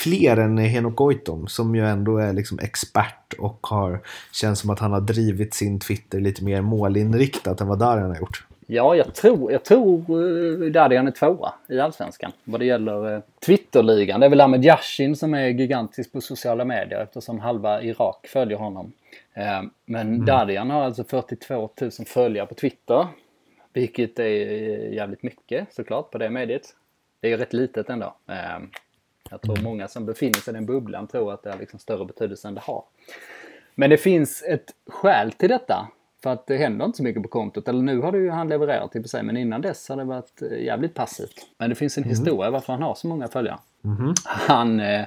Fler 0.00 0.36
än 0.36 0.58
Henok 0.58 0.96
Goitom 0.96 1.46
som 1.46 1.74
ju 1.74 1.86
ändå 1.86 2.18
är 2.18 2.32
liksom 2.32 2.58
expert 2.58 3.34
och 3.38 3.66
har 3.66 4.00
känns 4.32 4.58
som 4.58 4.70
att 4.70 4.78
han 4.78 4.92
har 4.92 5.00
drivit 5.00 5.54
sin 5.54 5.80
Twitter 5.80 6.20
lite 6.20 6.44
mer 6.44 6.62
målinriktat 6.62 7.60
än 7.60 7.66
vad 7.68 7.78
Darian 7.78 8.10
har 8.10 8.16
gjort. 8.16 8.46
Ja, 8.66 8.94
jag 8.94 9.14
tror, 9.14 9.52
jag 9.52 9.64
tror 9.64 10.16
uh, 10.16 10.72
Dadian 10.72 11.06
är 11.06 11.10
tvåa 11.10 11.52
i 11.68 11.80
Allsvenskan 11.80 12.32
vad 12.44 12.60
det 12.60 12.66
gäller 12.66 13.14
uh, 13.14 13.20
Twitterligan. 13.46 14.20
Det 14.20 14.26
är 14.26 14.30
väl 14.30 14.40
Ahmed 14.40 14.64
Yashin 14.64 15.16
som 15.16 15.34
är 15.34 15.48
gigantisk 15.48 16.12
på 16.12 16.20
sociala 16.20 16.64
medier 16.64 17.02
eftersom 17.02 17.40
halva 17.40 17.82
Irak 17.82 18.26
följer 18.26 18.58
honom. 18.58 18.92
Uh, 19.38 19.68
men 19.84 20.08
mm. 20.08 20.24
Dadian 20.24 20.70
har 20.70 20.82
alltså 20.82 21.04
42 21.04 21.68
000 21.80 21.90
följare 22.06 22.46
på 22.46 22.54
Twitter. 22.54 23.06
Vilket 23.72 24.18
är 24.18 24.24
jävligt 24.92 25.22
mycket 25.22 25.74
såklart 25.74 26.10
på 26.10 26.18
det 26.18 26.30
mediet. 26.30 26.62
Det 27.20 27.26
är 27.26 27.30
ju 27.30 27.36
rätt 27.36 27.52
litet 27.52 27.90
ändå. 27.90 28.14
Jag 29.30 29.40
tror 29.40 29.56
många 29.62 29.88
som 29.88 30.06
befinner 30.06 30.34
sig 30.40 30.52
i 30.52 30.54
den 30.54 30.66
bubblan 30.66 31.06
tror 31.06 31.32
att 31.32 31.42
det 31.42 31.50
har 31.50 31.58
liksom 31.58 31.78
större 31.78 32.04
betydelse 32.04 32.48
än 32.48 32.54
det 32.54 32.60
har. 32.60 32.84
Men 33.74 33.90
det 33.90 33.96
finns 33.96 34.42
ett 34.42 34.74
skäl 34.86 35.32
till 35.32 35.48
detta. 35.48 35.88
För 36.22 36.30
att 36.30 36.46
det 36.46 36.56
händer 36.56 36.84
inte 36.84 36.96
så 36.96 37.02
mycket 37.02 37.22
på 37.22 37.28
kontot. 37.28 37.68
Eller 37.68 37.82
nu 37.82 38.00
har 38.00 38.12
det 38.12 38.18
ju 38.18 38.30
han 38.30 38.48
levererat 38.48 38.96
i 38.96 38.98
och 38.98 39.02
för 39.02 39.08
sig, 39.08 39.22
men 39.22 39.36
innan 39.36 39.60
dess 39.60 39.88
har 39.88 39.96
det 39.96 40.04
varit 40.04 40.42
eh, 40.42 40.64
jävligt 40.64 40.94
passivt. 40.94 41.46
Men 41.58 41.70
det 41.70 41.74
finns 41.74 41.98
en 41.98 42.04
mm. 42.04 42.10
historia 42.10 42.50
varför 42.50 42.72
han 42.72 42.82
har 42.82 42.94
så 42.94 43.06
många 43.06 43.28
följare. 43.28 43.58
Mm. 43.84 44.14
Han, 44.24 44.80
eh, 44.80 45.04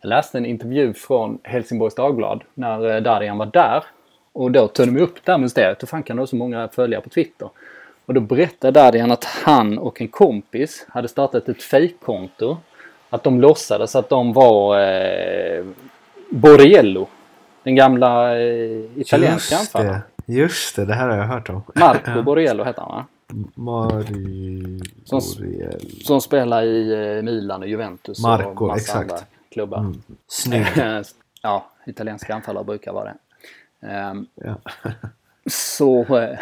jag 0.00 0.08
läste 0.08 0.38
en 0.38 0.46
intervju 0.46 0.92
från 0.92 1.38
Helsingborgs 1.42 1.94
Dagblad 1.94 2.44
när 2.54 2.94
eh, 2.94 3.02
Darian 3.02 3.38
var 3.38 3.46
där. 3.46 3.84
Och 4.32 4.50
då 4.50 4.68
tog 4.68 4.86
de 4.86 5.00
upp 5.00 5.24
det 5.24 5.32
här 5.32 5.38
mysteriet. 5.38 5.82
Hur 5.82 5.86
fan 5.86 6.02
kan 6.02 6.16
du 6.16 6.22
ha 6.22 6.26
så 6.26 6.36
många 6.36 6.68
följare 6.68 7.02
på 7.02 7.08
Twitter? 7.08 7.50
Och 8.06 8.14
då 8.14 8.20
berättade 8.20 8.80
Darian 8.80 9.10
att 9.10 9.24
han 9.24 9.78
och 9.78 10.00
en 10.00 10.08
kompis 10.08 10.86
hade 10.88 11.08
startat 11.08 11.48
ett 11.48 11.62
fejkkonto. 11.62 12.56
Att 13.10 13.22
de 13.22 13.40
låtsades 13.40 13.96
att 13.96 14.08
de 14.08 14.32
var 14.32 14.80
eh, 14.80 15.64
Borriello. 16.30 17.08
Den 17.62 17.74
gamla 17.74 18.40
eh, 18.40 19.00
italienska 19.00 19.56
anfallaren. 19.56 20.00
Just 20.26 20.76
det, 20.76 20.84
det 20.84 20.94
här 20.94 21.08
har 21.08 21.16
jag 21.16 21.26
hört 21.26 21.48
om. 21.48 21.62
Marco 21.74 22.22
Borriello 22.24 22.64
heter 22.64 22.82
han 22.82 22.90
va? 22.90 23.06
Mari 23.54 24.80
som, 25.04 25.20
som 26.04 26.20
spelar 26.20 26.62
i 26.62 26.92
eh, 27.16 27.22
Milan 27.22 27.62
och 27.62 27.68
Juventus 27.68 28.22
Marco, 28.22 28.64
och 28.64 28.68
massa 28.68 28.80
exakt. 28.80 29.10
andra 29.10 29.24
klubbar. 29.50 29.78
Mm. 29.78 30.02
Snygg. 30.28 30.66
ja, 31.42 31.66
italienska 31.86 32.34
anfallare 32.34 32.64
brukar 32.64 32.92
vara 32.92 33.04
det. 33.04 34.10
Um, 34.10 34.26
ja. 34.34 34.56
så 35.46 36.18
eh, 36.18 36.38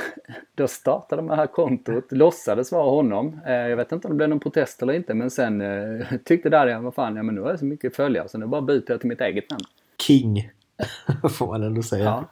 då 0.55 0.69
startade 0.69 1.23
de 1.23 1.29
det 1.29 1.37
här 1.37 1.47
kontot, 1.47 2.13
låtsades 2.13 2.73
vara 2.73 2.91
honom. 2.91 3.41
Eh, 3.47 3.53
jag 3.53 3.77
vet 3.77 3.93
inte 3.93 4.09
om 4.09 4.13
det 4.13 4.17
blev 4.17 4.29
någon 4.29 4.41
protest 4.41 4.83
eller 4.83 4.93
inte 4.93 5.15
men 5.15 5.31
sen 5.31 5.63
tyckte 6.25 6.49
Darjan, 6.51 6.85
vad 6.85 6.95
fan, 6.95 7.17
ja 7.17 7.23
men 7.23 7.35
nu 7.35 7.41
har 7.41 7.51
jag 7.51 7.59
så 7.59 7.65
mycket 7.65 7.97
följare 7.97 8.29
så 8.29 8.39
nu 8.39 8.47
bara 8.47 8.63
byter 8.63 8.85
jag 8.87 9.01
till 9.01 9.09
mitt 9.09 9.21
eget 9.21 9.51
namn. 9.51 9.65
King, 10.03 10.51
får 11.31 11.47
man 11.47 11.63
ändå 11.63 11.83
säga. 11.83 12.05
Ja. 12.05 12.25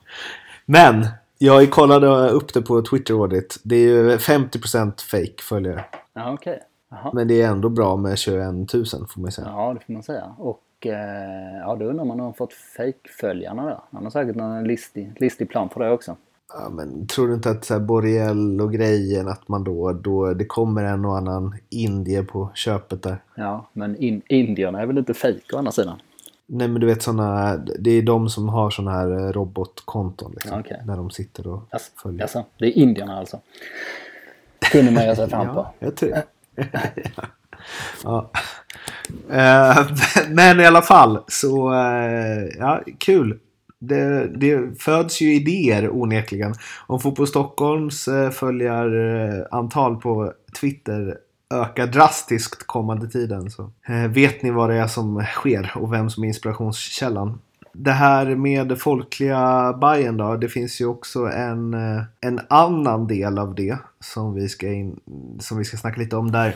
Men 0.67 1.07
jag 1.39 1.71
kollade 1.71 2.31
upp 2.31 2.55
det 2.55 2.63
på 2.63 2.83
Twitter 2.83 3.15
Audit. 3.15 3.61
Det 3.63 3.77
är 3.77 3.89
ju 3.89 4.17
50% 4.17 5.01
fake 5.11 5.43
följare. 5.43 5.85
Ja, 6.13 6.33
okej. 6.33 6.53
Okay. 6.91 7.11
Men 7.13 7.29
det 7.29 7.43
är 7.43 7.49
ändå 7.49 7.69
bra 7.69 7.97
med 7.97 8.19
21 8.19 8.47
000 8.49 8.67
får 8.87 9.21
man 9.21 9.33
säga. 9.33 9.49
Ja, 9.51 9.75
det 9.75 9.87
får 9.87 9.93
man 9.93 10.03
säga. 10.03 10.35
Och 10.39 10.87
eh, 10.87 11.59
ja, 11.61 11.77
då 11.77 11.85
undrar 11.85 12.05
man 12.05 12.11
om 12.11 12.19
man 12.19 12.27
har 12.27 12.33
fått 12.33 12.53
fake-följarna 12.53 13.65
där. 13.65 13.81
Han 13.91 14.05
har 14.05 14.11
säkert 14.11 14.37
någon 14.37 14.65
listig, 14.65 15.13
listig 15.21 15.49
plan 15.49 15.69
för 15.69 15.81
det 15.81 15.91
också. 15.91 16.17
Ja, 16.53 16.69
men 16.69 17.07
tror 17.07 17.29
du 17.29 17.35
inte 17.35 17.51
att 17.51 17.65
så 17.65 17.75
här 17.75 17.81
Borrell 17.81 18.61
och 18.61 18.73
grejen 18.73 19.29
att 19.29 19.49
man 19.49 19.65
då, 19.65 19.93
då 19.93 20.35
det 20.35 20.45
kommer 20.45 20.85
en 20.85 21.05
och 21.05 21.17
annan 21.17 21.55
indier 21.69 22.23
på 22.23 22.51
köpet 22.55 23.03
där? 23.03 23.23
Ja, 23.35 23.69
men 23.73 23.97
in, 23.97 24.23
indierna 24.29 24.81
är 24.81 24.87
väl 24.87 24.99
inte 24.99 25.15
fake 25.15 25.55
å 25.55 25.59
andra 25.59 25.73
sidan? 25.73 26.01
Nej 26.47 26.69
men 26.69 26.81
du 26.81 26.87
vet 26.87 27.03
sådana, 27.03 27.57
det 27.57 27.91
är 27.91 28.03
de 28.03 28.29
som 28.29 28.49
har 28.49 28.71
sådana 28.71 28.91
här 28.91 29.11
eh, 29.11 29.33
robotkonton. 29.33 30.33
Liksom, 30.33 30.61
okay. 30.61 30.77
När 30.85 30.97
de 30.97 31.11
sitter 31.11 31.47
och 31.47 31.63
alltså, 31.71 31.91
följer. 32.03 32.23
Alltså, 32.23 32.45
det 32.59 32.67
är 32.67 32.79
indierna 32.79 33.19
alltså? 33.19 33.41
Kunde 34.59 34.93
man 34.93 35.05
göra 35.05 35.17
sig 35.17 35.29
fram 35.29 35.55
på. 35.55 35.55
ja, 35.79 35.87
jag 35.87 35.97
tror 35.97 36.13
ja. 38.05 38.31
Uh, 39.31 39.91
men 40.31 40.61
i 40.61 40.67
alla 40.67 40.83
fall 40.83 41.19
så, 41.29 41.73
uh, 41.73 42.49
ja 42.59 42.83
kul. 42.99 43.39
Det, 43.87 44.29
det, 44.29 44.83
föds 44.83 45.21
ju 45.21 45.35
idéer 45.35 45.91
onekligen. 45.97 46.55
Om 46.87 47.01
Fotboll 47.01 47.27
Stockholms 47.27 48.09
eh, 48.09 48.31
följarantal 48.31 49.93
eh, 49.93 49.99
på 49.99 50.33
Twitter 50.61 51.19
ökar 51.55 51.87
drastiskt 51.87 52.67
kommande 52.67 53.09
tiden. 53.09 53.51
Så 53.51 53.71
eh, 53.89 54.11
vet 54.11 54.43
ni 54.43 54.51
vad 54.51 54.71
det 54.71 54.77
är 54.77 54.87
som 54.87 55.25
sker 55.25 55.73
och 55.75 55.93
vem 55.93 56.11
som 56.11 56.25
är 56.25 56.29
inspirationskällan. 56.29 57.39
Det 57.73 57.93
här 57.93 58.27
med 58.27 58.79
folkliga 58.79 59.73
Bajen 59.73 60.17
då, 60.17 60.37
det 60.37 60.49
finns 60.49 60.81
ju 60.81 60.87
också 60.87 61.27
en, 61.27 61.75
en 62.21 62.41
annan 62.49 63.07
del 63.07 63.39
av 63.39 63.55
det 63.55 63.79
som 64.01 64.35
vi, 64.35 64.49
ska 64.49 64.73
in, 64.73 65.01
som 65.41 65.59
vi 65.59 65.65
ska 65.65 65.77
snacka 65.77 66.01
lite 66.01 66.17
om 66.17 66.33
där. 66.33 66.55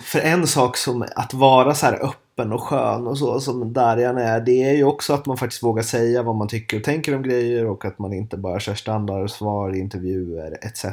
För 0.00 0.20
en 0.20 0.46
sak 0.46 0.76
som 0.76 1.04
att 1.16 1.34
vara 1.34 1.74
så 1.74 1.86
här 1.86 1.94
öppen 1.94 2.29
och 2.52 2.62
skön 2.62 3.06
och 3.06 3.18
så 3.18 3.40
som 3.40 3.72
Darjan 3.72 4.18
är, 4.18 4.40
det 4.40 4.62
är 4.62 4.74
ju 4.74 4.84
också 4.84 5.14
att 5.14 5.26
man 5.26 5.36
faktiskt 5.36 5.62
vågar 5.62 5.82
säga 5.82 6.22
vad 6.22 6.36
man 6.36 6.48
tycker 6.48 6.76
och 6.76 6.84
tänker 6.84 7.16
om 7.16 7.22
grejer 7.22 7.66
och 7.66 7.84
att 7.84 7.98
man 7.98 8.12
inte 8.12 8.36
bara 8.36 8.60
kör 8.60 8.74
standardsvar 8.74 9.76
i 9.76 9.78
intervjuer 9.78 10.58
etc. 10.62 10.86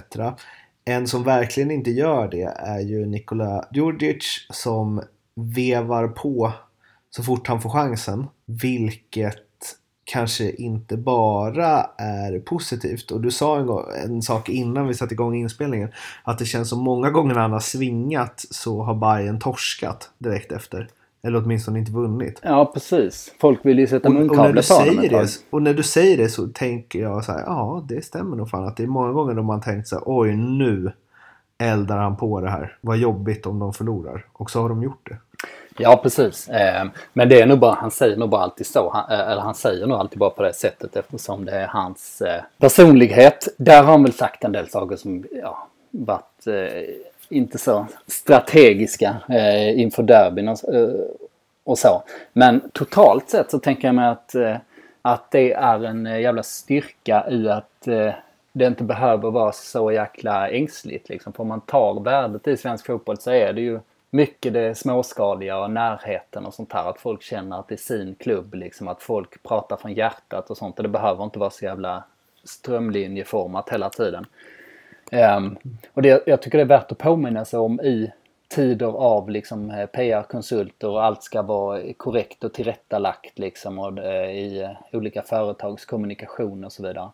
En 0.86 1.08
som 1.08 1.24
verkligen 1.24 1.72
inte 1.72 1.92
gör 1.92 2.28
det 2.28 2.54
är 2.58 2.80
ju 2.80 3.06
Nikola 3.06 3.66
Djurdjic 3.72 4.48
som 4.50 5.02
vevar 5.36 6.08
på 6.08 6.54
så 7.10 7.24
fort 7.24 7.48
han 7.48 7.62
får 7.62 7.70
chansen. 7.70 8.28
Vilket 8.46 9.44
kanske 10.04 10.52
inte 10.52 10.98
bara 10.98 11.90
är 11.98 12.40
positivt. 12.40 13.12
Och 13.12 13.22
du 13.22 13.32
sa 13.32 13.60
en, 13.60 13.66
gång, 13.66 13.84
en 14.04 14.22
sak 14.22 14.50
innan 14.50 14.88
vi 14.88 14.94
satte 14.94 15.14
igång 15.14 15.36
inspelningen. 15.36 15.90
Att 16.24 16.40
det 16.40 16.46
känns 16.46 16.70
som 16.70 16.80
många 16.80 17.10
gånger 17.10 17.34
när 17.34 17.42
han 17.42 17.52
har 17.52 17.60
svingat 17.60 18.46
så 18.52 18.84
har 18.84 18.96
Bayern 18.96 19.40
torskat 19.40 20.10
direkt 20.18 20.52
efter. 20.52 20.90
Eller 21.28 21.44
åtminstone 21.44 21.80
inte 21.80 21.92
vunnit. 21.92 22.40
Ja, 22.44 22.72
precis. 22.74 23.34
Folk 23.40 23.60
vill 23.66 23.80
ju 23.80 23.88
sätta 23.88 24.10
munkavle 24.10 24.62
på 24.68 24.74
honom 24.74 25.08
det, 25.10 25.28
Och 25.50 25.62
när 25.62 25.74
du 25.74 25.84
säger 25.84 26.18
det 26.18 26.30
så 26.30 26.48
tänker 26.48 27.00
jag 27.00 27.26
så 27.26 27.32
här, 27.32 27.44
ja 27.46 27.86
det 27.90 28.06
stämmer 28.06 28.38
nog 28.38 28.50
fan. 28.50 28.68
Att 28.68 28.78
det 28.78 28.84
är 28.84 28.88
många 28.88 29.12
gånger 29.12 29.34
då 29.34 29.44
man 29.44 29.62
tänkt 29.62 29.88
så 29.88 29.96
här, 29.96 30.04
oj 30.06 30.36
nu 30.36 30.92
eldar 31.58 31.98
han 31.98 32.18
på 32.18 32.42
det 32.42 32.50
här. 32.50 32.78
Vad 32.82 32.98
jobbigt 32.98 33.46
om 33.46 33.60
de 33.60 33.74
förlorar. 33.74 34.26
Och 34.34 34.52
så 34.52 34.62
har 34.62 34.70
de 34.70 34.84
gjort 34.84 35.10
det. 35.10 35.18
Ja, 35.78 36.00
precis. 36.04 36.50
Eh, 36.50 36.86
men 37.14 37.30
det 37.30 37.42
är 37.42 37.46
nog 37.46 37.60
bara, 37.60 37.76
han 37.76 37.92
säger 37.92 38.18
nog 38.18 38.30
bara 38.30 38.42
alltid 38.42 38.68
så. 38.68 38.92
Han, 38.94 39.20
eh, 39.20 39.32
eller 39.32 39.42
han 39.42 39.56
säger 39.56 39.88
nog 39.88 39.98
alltid 39.98 40.20
bara 40.20 40.30
på 40.30 40.44
det 40.44 40.54
sättet 40.54 40.96
eftersom 40.96 41.46
det 41.46 41.52
är 41.52 41.68
hans 41.68 42.22
eh, 42.22 42.42
personlighet. 42.58 43.48
Där 43.58 43.84
har 43.84 43.92
han 43.92 44.04
väl 44.04 44.14
sagt 44.14 44.44
en 44.44 44.52
del 44.52 44.70
saker 44.70 44.96
som 44.96 45.26
ja, 45.32 45.68
varit 45.92 46.48
inte 47.30 47.58
så 47.58 47.88
strategiska 48.08 49.18
eh, 49.30 49.80
inför 49.80 50.04
derbyn 50.04 50.48
och, 50.48 50.74
eh, 50.74 50.90
och 51.64 51.78
så. 51.78 52.04
Men 52.34 52.70
totalt 52.74 53.30
sett 53.30 53.52
så 53.52 53.60
tänker 53.60 53.88
jag 53.88 53.96
mig 53.96 54.08
att, 54.08 54.36
eh, 54.36 54.56
att 55.02 55.32
det 55.32 55.54
är 55.54 55.86
en 55.86 56.22
jävla 56.22 56.44
styrka 56.44 57.28
i 57.30 57.50
att 57.50 57.88
det 58.58 58.66
inte 58.66 58.84
behöver 58.84 59.32
vara 59.32 59.52
så 59.52 59.92
jäkla 59.92 60.50
ängsligt. 60.50 61.10
Liksom. 61.10 61.34
För 61.34 61.42
om 61.42 61.48
man 61.48 61.62
tar 61.62 62.00
värdet 62.00 62.48
i 62.48 62.58
svensk 62.58 62.86
fotboll 62.86 63.18
så 63.18 63.32
är 63.32 63.54
det 63.54 63.62
ju 63.62 63.80
mycket 64.10 64.54
det 64.54 64.76
småskaliga 64.78 65.60
och 65.60 65.72
närheten 65.72 66.46
och 66.46 66.54
sånt 66.54 66.74
här. 66.74 66.90
Att 66.90 67.00
folk 67.00 67.22
känner 67.22 67.60
att 67.60 67.68
det 67.68 67.76
är 67.76 67.78
sin 67.78 68.16
klubb. 68.16 68.54
Liksom. 68.54 68.88
Att 68.88 69.04
folk 69.04 69.44
pratar 69.44 69.78
från 69.78 69.94
hjärtat 69.94 70.50
och 70.50 70.58
sånt. 70.58 70.78
Och 70.78 70.84
det 70.84 70.90
behöver 70.90 71.24
inte 71.24 71.40
vara 71.40 71.50
så 71.50 71.66
jävla 71.66 72.04
strömlinjeformat 72.44 73.70
hela 73.70 73.90
tiden. 73.90 74.26
Um, 75.12 75.58
och 75.94 76.02
det, 76.02 76.24
jag 76.28 76.42
tycker 76.42 76.58
det 76.58 76.64
är 76.64 76.66
värt 76.66 76.92
att 76.92 76.98
påminna 76.98 77.46
sig 77.46 77.60
om 77.60 77.82
i 77.82 78.12
tider 78.48 78.88
av 78.88 79.30
liksom 79.30 79.72
eh, 79.72 79.86
PR-konsulter 79.86 80.90
och 80.90 81.04
allt 81.04 81.24
ska 81.24 81.42
vara 81.42 81.82
korrekt 81.98 82.44
och 82.44 82.54
tillrättalagt 82.54 83.40
liksom 83.40 83.80
och, 83.80 83.98
uh, 83.98 84.32
i 84.32 84.64
uh, 84.64 84.98
olika 84.98 85.22
företags 85.22 85.86
kommunikation 85.86 86.64
och 86.64 86.72
så 86.72 86.84
vidare. 86.84 87.10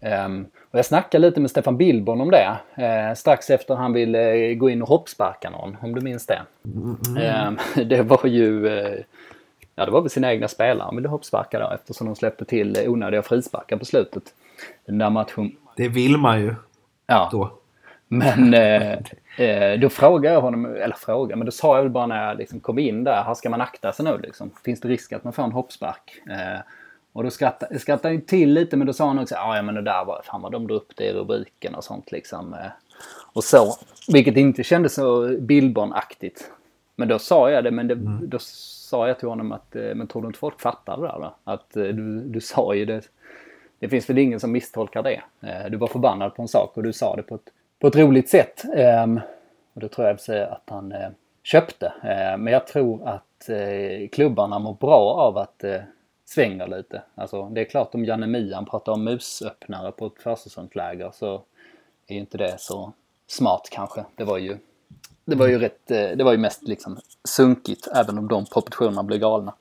Um, 0.00 0.46
och 0.70 0.78
jag 0.78 0.84
snackade 0.84 1.26
lite 1.26 1.40
med 1.40 1.50
Stefan 1.50 1.76
Billborn 1.76 2.20
om 2.20 2.30
det. 2.30 2.58
Uh, 2.78 3.14
strax 3.14 3.50
efter 3.50 3.74
han 3.74 3.92
ville 3.92 4.54
gå 4.54 4.70
in 4.70 4.82
och 4.82 4.88
hoppsparka 4.88 5.50
någon, 5.50 5.76
om 5.82 5.94
du 5.94 6.00
minns 6.00 6.26
det. 6.26 6.40
Mm. 6.64 7.48
Um, 7.48 7.58
det 7.88 8.02
var 8.02 8.26
ju... 8.26 8.66
Uh, 8.66 9.00
ja, 9.74 9.84
det 9.84 9.90
var 9.90 10.00
väl 10.00 10.10
sina 10.10 10.32
egna 10.32 10.48
spelare 10.48 10.84
han 10.84 10.96
ville 10.96 11.08
hoppsparka 11.08 11.58
då 11.58 11.70
eftersom 11.70 12.06
de 12.06 12.16
släppte 12.16 12.44
till 12.44 12.88
onödiga 12.88 13.22
frisparkar 13.22 13.76
på 13.76 13.84
slutet. 13.84 14.22
Den 14.86 14.98
där 14.98 15.10
matchen. 15.10 15.56
Det 15.76 15.88
vill 15.88 16.16
man 16.16 16.40
ju. 16.40 16.54
Ja. 17.08 17.28
Då. 17.32 17.58
Men 18.08 18.54
uh, 18.54 19.78
då 19.80 19.88
frågade 19.88 20.34
jag 20.34 20.40
honom, 20.40 20.64
eller 20.64 20.96
frågade, 20.96 21.36
men 21.36 21.46
då 21.46 21.52
sa 21.52 21.76
jag 21.76 21.82
väl 21.82 21.92
bara 21.92 22.06
när 22.06 22.28
jag 22.28 22.38
liksom 22.38 22.60
kom 22.60 22.78
in 22.78 23.04
där, 23.04 23.22
här 23.22 23.34
ska 23.34 23.50
man 23.50 23.60
akta 23.60 23.92
sig 23.92 24.04
nu 24.04 24.18
liksom. 24.18 24.50
Finns 24.64 24.80
det 24.80 24.88
risk 24.88 25.12
att 25.12 25.24
man 25.24 25.32
får 25.32 25.42
en 25.42 25.52
hoppspark? 25.52 26.22
Och 27.12 27.24
då 27.24 27.30
skrattade, 27.30 27.78
skrattade 27.78 28.14
han 28.14 28.22
till 28.22 28.52
lite 28.52 28.76
men 28.76 28.86
då 28.86 28.92
sa 28.92 29.06
han 29.06 29.18
också 29.18 29.34
ja 29.34 29.62
men 29.62 29.74
det 29.74 29.82
där 29.82 30.04
var, 30.04 30.22
fan 30.24 30.42
vad 30.42 30.52
de 30.52 30.66
drog 30.66 30.76
upp 30.76 30.92
det 30.96 31.04
i 31.04 31.12
rubriken 31.12 31.74
och 31.74 31.84
sånt 31.84 32.12
liksom. 32.12 32.54
Eh. 32.54 32.70
och 33.32 33.44
så. 33.44 33.74
Vilket 34.08 34.36
inte 34.36 34.64
kändes 34.64 34.94
så 34.94 35.36
Billborn-aktigt. 35.40 36.50
Men 36.96 37.08
då 37.08 37.18
sa 37.18 37.50
jag 37.50 37.64
det, 37.64 37.70
men 37.70 37.88
det, 37.88 37.94
mm. 37.94 38.28
då 38.28 38.38
sa 38.40 39.08
jag 39.08 39.18
till 39.18 39.28
honom 39.28 39.52
att, 39.52 39.76
eh, 39.76 39.94
men 39.94 40.06
tror 40.06 40.22
du 40.22 40.28
inte 40.28 40.38
folk 40.38 40.60
fattar 40.60 40.96
det 40.96 41.02
där? 41.02 41.18
Då? 41.20 41.34
Att 41.44 41.76
eh, 41.76 41.82
du, 41.82 42.20
du 42.20 42.40
sa 42.40 42.74
ju 42.74 42.84
det. 42.84 43.02
Det 43.78 43.88
finns 43.88 44.10
väl 44.10 44.18
ingen 44.18 44.40
som 44.40 44.52
misstolkar 44.52 45.02
det. 45.02 45.22
Eh, 45.40 45.70
du 45.70 45.76
var 45.76 45.86
förbannad 45.86 46.34
på 46.34 46.42
en 46.42 46.48
sak 46.48 46.76
och 46.76 46.82
du 46.82 46.92
sa 46.92 47.16
det 47.16 47.22
på 47.22 47.34
ett, 47.34 47.52
på 47.78 47.86
ett 47.86 47.96
roligt 47.96 48.28
sätt. 48.28 48.64
Ehm, 48.74 49.20
och 49.74 49.80
det 49.80 49.88
tror 49.88 50.06
jag 50.06 50.20
sig 50.20 50.42
att 50.42 50.62
han 50.66 50.92
eh, 50.92 51.08
köpte. 51.42 51.86
Eh, 51.86 52.38
men 52.38 52.46
jag 52.46 52.66
tror 52.66 53.08
att 53.08 53.24
klubbarna 54.12 54.58
mår 54.58 54.74
bra 54.74 55.14
av 55.14 55.38
att 55.38 55.64
svänger 56.24 56.66
lite. 56.66 57.02
Alltså 57.14 57.48
det 57.48 57.60
är 57.60 57.64
klart 57.64 57.94
om 57.94 58.04
Janne 58.04 58.26
Mian 58.26 58.66
pratar 58.66 58.92
om 58.92 59.04
musöppnare 59.04 59.92
på 59.92 60.06
ett 60.06 60.22
försäsongsläger 60.22 61.10
så 61.14 61.42
är 62.06 62.14
ju 62.14 62.20
inte 62.20 62.38
det 62.38 62.54
så 62.58 62.92
smart 63.26 63.68
kanske. 63.70 64.04
Det 64.16 64.24
var 64.24 64.38
ju, 64.38 64.58
det 65.24 65.36
var 65.36 65.46
ju 65.46 65.58
rätt, 65.58 65.86
det 65.86 66.24
var 66.24 66.32
ju 66.32 66.38
mest 66.38 66.62
liksom 66.62 66.98
sunkigt 67.24 67.88
även 67.94 68.18
om 68.18 68.28
de 68.28 68.44
proportionerna 68.46 69.02
blev 69.02 69.20
galna. 69.20 69.54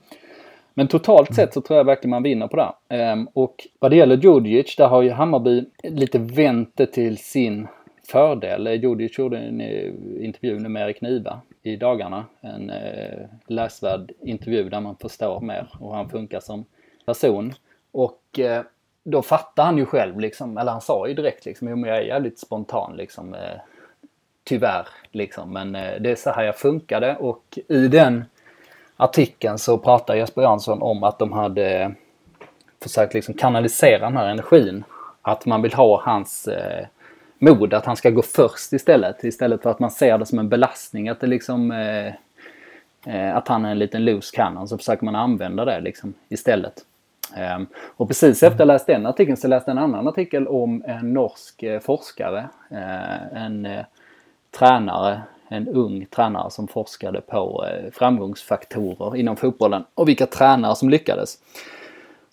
Men 0.78 0.88
totalt 0.88 1.36
sett 1.36 1.54
så 1.54 1.62
tror 1.62 1.78
jag 1.78 1.86
verkligen 1.86 2.10
man 2.10 2.24
vinner 2.24 2.48
på 2.48 2.58
det. 2.58 2.96
Ehm, 2.96 3.28
och 3.34 3.68
vad 3.80 3.92
det 3.92 3.98
gäller 3.98 4.18
Djurdjic, 4.18 4.76
där 4.76 4.88
har 4.88 5.02
ju 5.02 5.12
Hammarby 5.12 5.66
lite 5.84 6.20
vänt 6.20 6.72
det 6.76 6.86
till 6.86 7.18
sin 7.18 7.68
fördel. 8.08 8.68
Djurdjic 8.68 9.20
gjorde 9.20 9.38
en 9.38 9.62
eh, 9.62 9.94
intervju 10.20 10.60
med 10.60 10.86
Erik 10.86 11.02
Niva 11.02 11.42
i 11.64 11.76
dagarna. 11.76 12.26
En 12.42 12.70
eh, 12.70 13.26
läsvärd 13.48 14.12
intervju 14.22 14.70
där 14.70 14.82
man 14.82 14.96
förstår 14.96 15.42
mer 15.42 15.70
och 15.80 15.96
han 15.96 16.10
funkar 16.10 16.40
som 16.40 16.66
person. 17.06 17.54
Och 17.92 18.40
eh, 18.40 18.64
då 19.04 19.22
fattar 19.22 19.64
han 19.64 19.78
ju 19.78 19.86
själv 19.86 20.20
liksom, 20.20 20.58
eller 20.58 20.72
han 20.72 20.82
sa 20.82 21.08
ju 21.08 21.14
direkt 21.14 21.46
liksom, 21.46 21.68
jo 21.68 21.76
men 21.76 21.90
jag 21.90 21.98
är 21.98 22.06
jävligt 22.06 22.40
spontan 22.40 22.98
liksom. 22.98 23.34
Eh, 23.34 23.60
tyvärr 24.44 24.88
liksom, 25.12 25.54
men 25.54 25.76
eh, 25.76 26.02
det 26.02 26.12
är 26.12 26.16
så 26.16 26.30
här 26.30 26.44
jag 26.44 26.58
funkade 26.58 27.16
och 27.16 27.60
i 27.68 27.88
den 27.88 28.26
artikeln 28.98 29.58
så 29.58 29.78
pratar 29.78 30.16
Jesper 30.16 30.42
Jansson 30.42 30.82
om 30.82 31.04
att 31.04 31.20
de 31.20 31.32
hade 31.34 31.94
försökt 32.82 33.14
liksom 33.14 33.34
kanalisera 33.34 34.00
den 34.00 34.18
här 34.18 34.30
energin. 34.30 34.84
Att 35.22 35.46
man 35.46 35.62
vill 35.62 35.74
ha 35.74 36.02
hans 36.06 36.48
eh, 36.48 36.86
mod 37.40 37.74
att 37.74 37.86
han 37.86 37.96
ska 37.96 38.10
gå 38.10 38.22
först 38.22 38.74
istället. 38.74 39.24
Istället 39.24 39.62
för 39.62 39.70
att 39.70 39.80
man 39.80 39.92
ser 39.92 40.18
det 40.18 40.26
som 40.26 40.40
en 40.40 40.50
belastning. 40.50 41.10
Att 41.10 41.20
det 41.20 41.28
liksom 41.28 41.72
eh, 41.72 42.08
eh 43.14 43.36
att 43.36 43.48
han 43.48 43.66
är 43.66 43.72
en 43.72 43.80
liten 43.80 44.06
loose 44.06 44.36
cannon 44.36 44.68
så 44.68 44.78
försöker 44.78 45.06
man 45.06 45.16
använda 45.16 45.66
det 45.66 45.80
liksom 45.80 46.14
istället. 46.30 46.74
Eh, 47.36 47.60
och 47.98 48.08
precis 48.08 48.44
efter 48.44 48.60
jag 48.60 48.68
läste 48.68 48.92
den 48.92 49.06
artikeln 49.06 49.38
så 49.38 49.48
läste 49.48 49.72
jag 49.72 49.78
en 49.78 49.84
annan 49.84 50.08
artikel 50.08 50.48
om 50.48 50.84
en 50.88 51.14
norsk 51.14 51.64
eh, 51.64 51.80
forskare. 51.80 52.50
Eh, 52.70 53.44
en 53.44 53.66
eh, 53.66 53.86
tränare, 54.52 55.22
en 55.48 55.68
ung 55.68 56.06
tränare 56.06 56.52
som 56.52 56.68
forskade 56.68 57.22
på 57.22 57.66
eh, 57.66 57.92
framgångsfaktorer 57.92 59.16
inom 59.16 59.36
fotbollen 59.36 59.84
och 59.94 60.08
vilka 60.08 60.26
tränare 60.26 60.76
som 60.76 60.90
lyckades. 60.90 61.38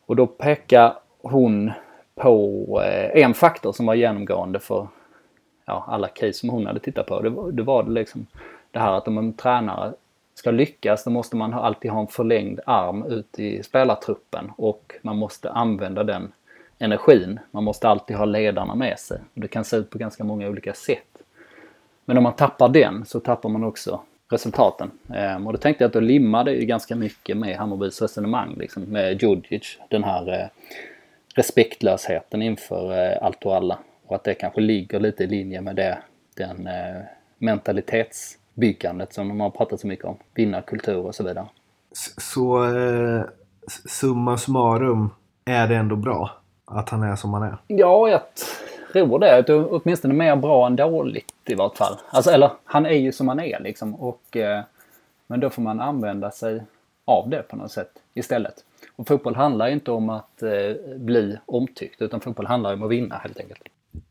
Och 0.06 0.16
då 0.16 0.26
pekar 0.26 0.94
hon 1.22 1.72
på 2.14 2.82
eh, 2.84 3.22
en 3.24 3.34
faktor 3.34 3.72
som 3.72 3.86
var 3.86 3.94
genomgående 3.94 4.60
för 4.60 4.88
ja, 5.66 5.84
alla 5.88 6.08
case 6.08 6.32
som 6.32 6.48
hon 6.48 6.66
hade 6.66 6.80
tittat 6.80 7.06
på. 7.06 7.20
Det 7.20 7.30
var 7.30 7.52
det, 7.52 7.62
var 7.62 7.84
liksom 7.84 8.26
det 8.70 8.78
här 8.78 8.92
att 8.92 9.08
om 9.08 9.18
en 9.18 9.32
tränare 9.32 9.92
ska 10.34 10.50
lyckas 10.50 11.04
då 11.04 11.10
måste 11.10 11.36
man 11.36 11.54
alltid 11.54 11.90
ha 11.90 12.00
en 12.00 12.06
förlängd 12.06 12.60
arm 12.66 13.02
ut 13.02 13.38
i 13.38 13.62
spelartruppen 13.62 14.52
och 14.56 14.94
man 15.02 15.16
måste 15.16 15.50
använda 15.50 16.04
den 16.04 16.32
energin. 16.78 17.40
Man 17.50 17.64
måste 17.64 17.88
alltid 17.88 18.16
ha 18.16 18.24
ledarna 18.24 18.74
med 18.74 18.98
sig. 18.98 19.20
Och 19.34 19.40
det 19.40 19.48
kan 19.48 19.64
se 19.64 19.76
ut 19.76 19.90
på 19.90 19.98
ganska 19.98 20.24
många 20.24 20.48
olika 20.48 20.74
sätt. 20.74 21.13
Men 22.04 22.16
om 22.16 22.22
man 22.22 22.32
tappar 22.32 22.68
den 22.68 23.04
så 23.04 23.20
tappar 23.20 23.48
man 23.48 23.64
också 23.64 24.00
resultaten. 24.30 24.90
Ehm, 25.14 25.46
och 25.46 25.52
då 25.52 25.58
tänkte 25.58 25.84
jag 25.84 25.88
att 25.88 25.92
då 25.92 26.00
limmade 26.00 26.52
ju 26.52 26.66
ganska 26.66 26.96
mycket 26.96 27.36
med 27.36 27.56
Hammarbys 27.56 28.02
resonemang 28.02 28.54
liksom, 28.58 28.82
med 28.82 29.22
Djurdjic. 29.22 29.78
Den 29.90 30.04
här 30.04 30.40
eh, 30.40 30.46
respektlösheten 31.34 32.42
inför 32.42 33.12
eh, 33.12 33.22
allt 33.22 33.44
och 33.44 33.56
alla. 33.56 33.78
Och 34.06 34.14
att 34.14 34.24
det 34.24 34.34
kanske 34.34 34.60
ligger 34.60 35.00
lite 35.00 35.24
i 35.24 35.26
linje 35.26 35.60
med 35.60 35.76
det, 35.76 35.98
den 36.36 36.66
eh, 36.66 37.02
mentalitetsbyggandet 37.38 39.12
som 39.12 39.28
de 39.28 39.40
har 39.40 39.50
pratat 39.50 39.80
så 39.80 39.86
mycket 39.86 40.04
om. 40.04 40.16
Vinnarkultur 40.34 41.06
och 41.06 41.14
så 41.14 41.24
vidare. 41.24 41.46
Så 42.18 42.66
summa 43.86 44.38
summarum 44.38 45.10
är 45.44 45.68
det 45.68 45.76
ändå 45.76 45.96
bra 45.96 46.30
att 46.64 46.88
han 46.88 47.02
är 47.02 47.16
som 47.16 47.34
han 47.34 47.42
är? 47.42 47.56
Ja, 47.66 48.08
jag 48.08 48.20
tror 48.94 49.18
det. 49.18 49.38
Att 49.38 49.50
åtminstone 49.50 50.14
mer 50.14 50.36
bra 50.36 50.66
än 50.66 50.76
dåligt 50.76 51.34
i 51.46 51.54
vart 51.54 51.76
fall. 51.76 51.96
Alltså, 52.10 52.30
eller 52.30 52.50
han 52.64 52.86
är 52.86 52.98
ju 52.98 53.12
som 53.12 53.28
han 53.28 53.40
är 53.40 53.60
liksom. 53.60 53.94
Och, 53.94 54.36
eh, 54.36 54.62
men 55.26 55.40
då 55.40 55.50
får 55.50 55.62
man 55.62 55.80
använda 55.80 56.30
sig 56.30 56.62
av 57.04 57.28
det 57.28 57.42
på 57.42 57.56
något 57.56 57.72
sätt 57.72 57.90
istället. 58.14 58.54
Och 58.96 59.08
fotboll 59.08 59.36
handlar 59.36 59.68
inte 59.68 59.90
om 59.90 60.10
att 60.10 60.42
eh, 60.42 60.96
bli 60.96 61.38
omtyckt 61.46 62.02
utan 62.02 62.20
fotboll 62.20 62.46
handlar 62.46 62.72
om 62.72 62.82
att 62.82 62.90
vinna 62.90 63.14
helt 63.14 63.40
enkelt. 63.40 63.60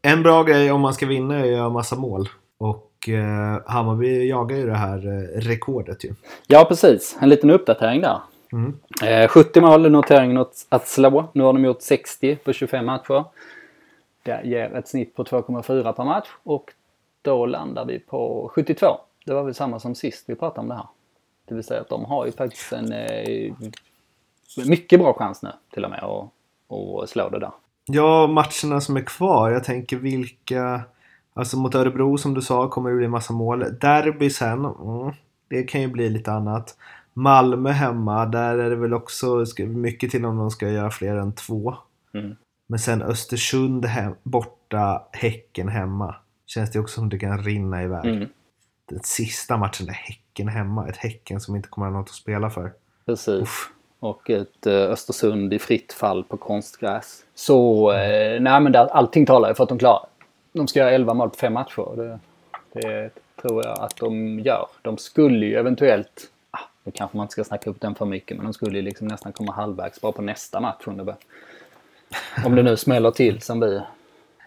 En 0.01 0.23
bra 0.23 0.43
grej 0.43 0.71
om 0.71 0.81
man 0.81 0.93
ska 0.93 1.05
vinna 1.05 1.35
är 1.35 1.43
att 1.43 1.47
göra 1.47 1.69
massa 1.69 1.95
mål. 1.95 2.29
Och 2.57 3.09
eh, 3.09 3.61
Hammarby 3.65 4.29
jagar 4.29 4.57
ju 4.57 4.65
det 4.65 4.77
här 4.77 4.97
eh, 4.97 5.39
rekordet 5.39 6.05
ju. 6.05 6.13
Ja 6.47 6.65
precis, 6.65 7.17
en 7.19 7.29
liten 7.29 7.49
uppdatering 7.49 8.01
där. 8.01 8.19
Mm. 8.53 8.73
Eh, 9.03 9.27
70 9.27 9.61
mål 9.61 9.85
är 9.85 9.89
noteringen 9.89 10.45
att 10.69 10.87
slå. 10.87 11.29
Nu 11.33 11.43
har 11.43 11.53
de 11.53 11.65
gjort 11.65 11.81
60 11.81 12.35
på 12.35 12.53
25 12.53 12.85
matcher. 12.85 13.23
Det 14.23 14.41
ger 14.43 14.75
ett 14.75 14.87
snitt 14.87 15.15
på 15.15 15.23
2,4 15.23 15.93
per 15.93 16.03
match 16.03 16.27
och 16.43 16.73
då 17.21 17.45
landar 17.45 17.85
vi 17.85 17.99
på 17.99 18.51
72. 18.55 18.87
Det 19.25 19.33
var 19.33 19.43
väl 19.43 19.53
samma 19.53 19.79
som 19.79 19.95
sist 19.95 20.29
vi 20.29 20.35
pratade 20.35 20.61
om 20.61 20.67
det 20.67 20.75
här. 20.75 20.87
Det 21.45 21.55
vill 21.55 21.63
säga 21.63 21.81
att 21.81 21.89
de 21.89 22.05
har 22.05 22.25
ju 22.25 22.31
faktiskt 22.31 22.73
en 22.73 22.91
eh, 22.91 23.53
mycket 24.65 24.99
bra 24.99 25.13
chans 25.13 25.43
nu 25.43 25.51
till 25.73 25.85
och 25.85 25.91
med 25.91 26.03
att, 26.03 27.03
att 27.03 27.09
slå 27.09 27.29
det 27.29 27.39
där. 27.39 27.51
Ja, 27.85 28.27
matcherna 28.27 28.81
som 28.81 28.97
är 28.97 29.05
kvar. 29.05 29.51
Jag 29.51 29.63
tänker 29.63 29.97
vilka... 29.97 30.81
Alltså 31.33 31.57
mot 31.57 31.75
Örebro 31.75 32.17
som 32.17 32.33
du 32.33 32.41
sa 32.41 32.69
kommer 32.69 32.89
det 32.89 32.97
bli 32.97 33.07
massa 33.07 33.33
mål. 33.33 33.65
Derby 33.81 34.29
sen. 34.29 34.65
Mm, 34.65 35.13
det 35.47 35.63
kan 35.63 35.81
ju 35.81 35.87
bli 35.87 36.09
lite 36.09 36.31
annat. 36.31 36.77
Malmö 37.13 37.71
hemma. 37.71 38.25
Där 38.25 38.57
är 38.57 38.69
det 38.69 38.75
väl 38.75 38.93
också 38.93 39.45
mycket 39.57 40.11
till 40.11 40.25
om 40.25 40.37
de 40.37 40.51
ska 40.51 40.69
göra 40.69 40.91
fler 40.91 41.15
än 41.15 41.33
två. 41.33 41.75
Mm. 42.13 42.35
Men 42.73 42.79
sen 42.79 43.01
Östersund 43.01 43.85
hem, 43.85 44.15
borta. 44.23 45.07
Häcken 45.11 45.67
hemma. 45.67 46.15
Känns 46.45 46.71
det 46.71 46.79
också 46.79 46.95
som 46.95 47.09
det 47.09 47.19
kan 47.19 47.43
rinna 47.43 47.83
iväg. 47.83 48.05
Mm. 48.05 48.29
Den 48.89 48.99
sista 49.03 49.57
matchen 49.57 49.85
där 49.85 49.93
Häcken 49.93 50.47
hemma. 50.47 50.87
Ett 50.87 50.97
Häcken 50.97 51.41
som 51.41 51.55
inte 51.55 51.69
kommer 51.69 51.87
att 51.87 51.93
ha 51.93 51.99
något 51.99 52.09
att 52.09 52.15
spela 52.15 52.49
för. 52.49 52.73
Precis. 53.05 53.41
Uff 53.41 53.71
och 53.99 54.29
ett 54.29 54.65
eh, 54.65 54.73
Östersund 54.73 55.53
i 55.53 55.59
fritt 55.59 55.93
fall 55.93 56.23
på 56.23 56.37
konstgräs. 56.37 57.25
Så 57.35 57.91
eh, 57.91 58.41
nej 58.41 58.61
men 58.61 58.71
det, 58.71 58.79
allting 58.79 59.25
talar 59.25 59.49
ju 59.49 59.55
för 59.55 59.63
att 59.63 59.69
de 59.69 59.77
klarar 59.77 60.05
De 60.53 60.67
ska 60.67 60.79
göra 60.79 60.91
11 60.91 61.13
mål 61.13 61.29
på 61.29 61.35
fem 61.35 61.53
matcher. 61.53 61.95
Det, 61.95 62.19
det 62.73 63.09
tror 63.41 63.65
jag 63.65 63.79
att 63.79 63.95
de 63.95 64.39
gör. 64.39 64.67
De 64.81 64.97
skulle 64.97 65.45
ju 65.45 65.55
eventuellt, 65.55 66.31
ah, 66.51 66.59
nu 66.83 66.91
kanske 66.91 67.17
man 67.17 67.23
inte 67.23 67.31
ska 67.31 67.43
snacka 67.43 67.69
upp 67.69 67.81
den 67.81 67.95
för 67.95 68.05
mycket, 68.05 68.37
men 68.37 68.45
de 68.45 68.53
skulle 68.53 68.77
ju 68.77 68.81
liksom 68.81 69.07
nästan 69.07 69.31
komma 69.31 69.51
halvvägs 69.51 70.01
bara 70.01 70.11
på 70.11 70.21
nästa 70.21 70.59
match 70.59 70.83
om 70.85 70.97
det, 70.97 71.15
om 72.45 72.55
det 72.55 72.63
nu 72.63 72.77
smäller 72.77 73.11
till 73.11 73.41
som 73.41 73.59
vi 73.59 73.81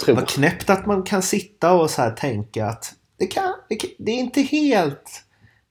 tror. 0.01 0.15
Vad 0.15 0.29
knäppt 0.29 0.71
att 0.71 0.87
man 0.87 1.03
kan 1.03 1.23
sitta 1.23 1.73
och 1.73 1.91
så 1.91 2.03
här 2.03 2.11
tänka 2.11 2.67
att 2.67 2.95
det, 3.17 3.27
kan, 3.27 3.55
det, 3.69 3.79
det 3.99 4.11
är 4.11 4.19
inte 4.19 4.41
helt... 4.41 5.23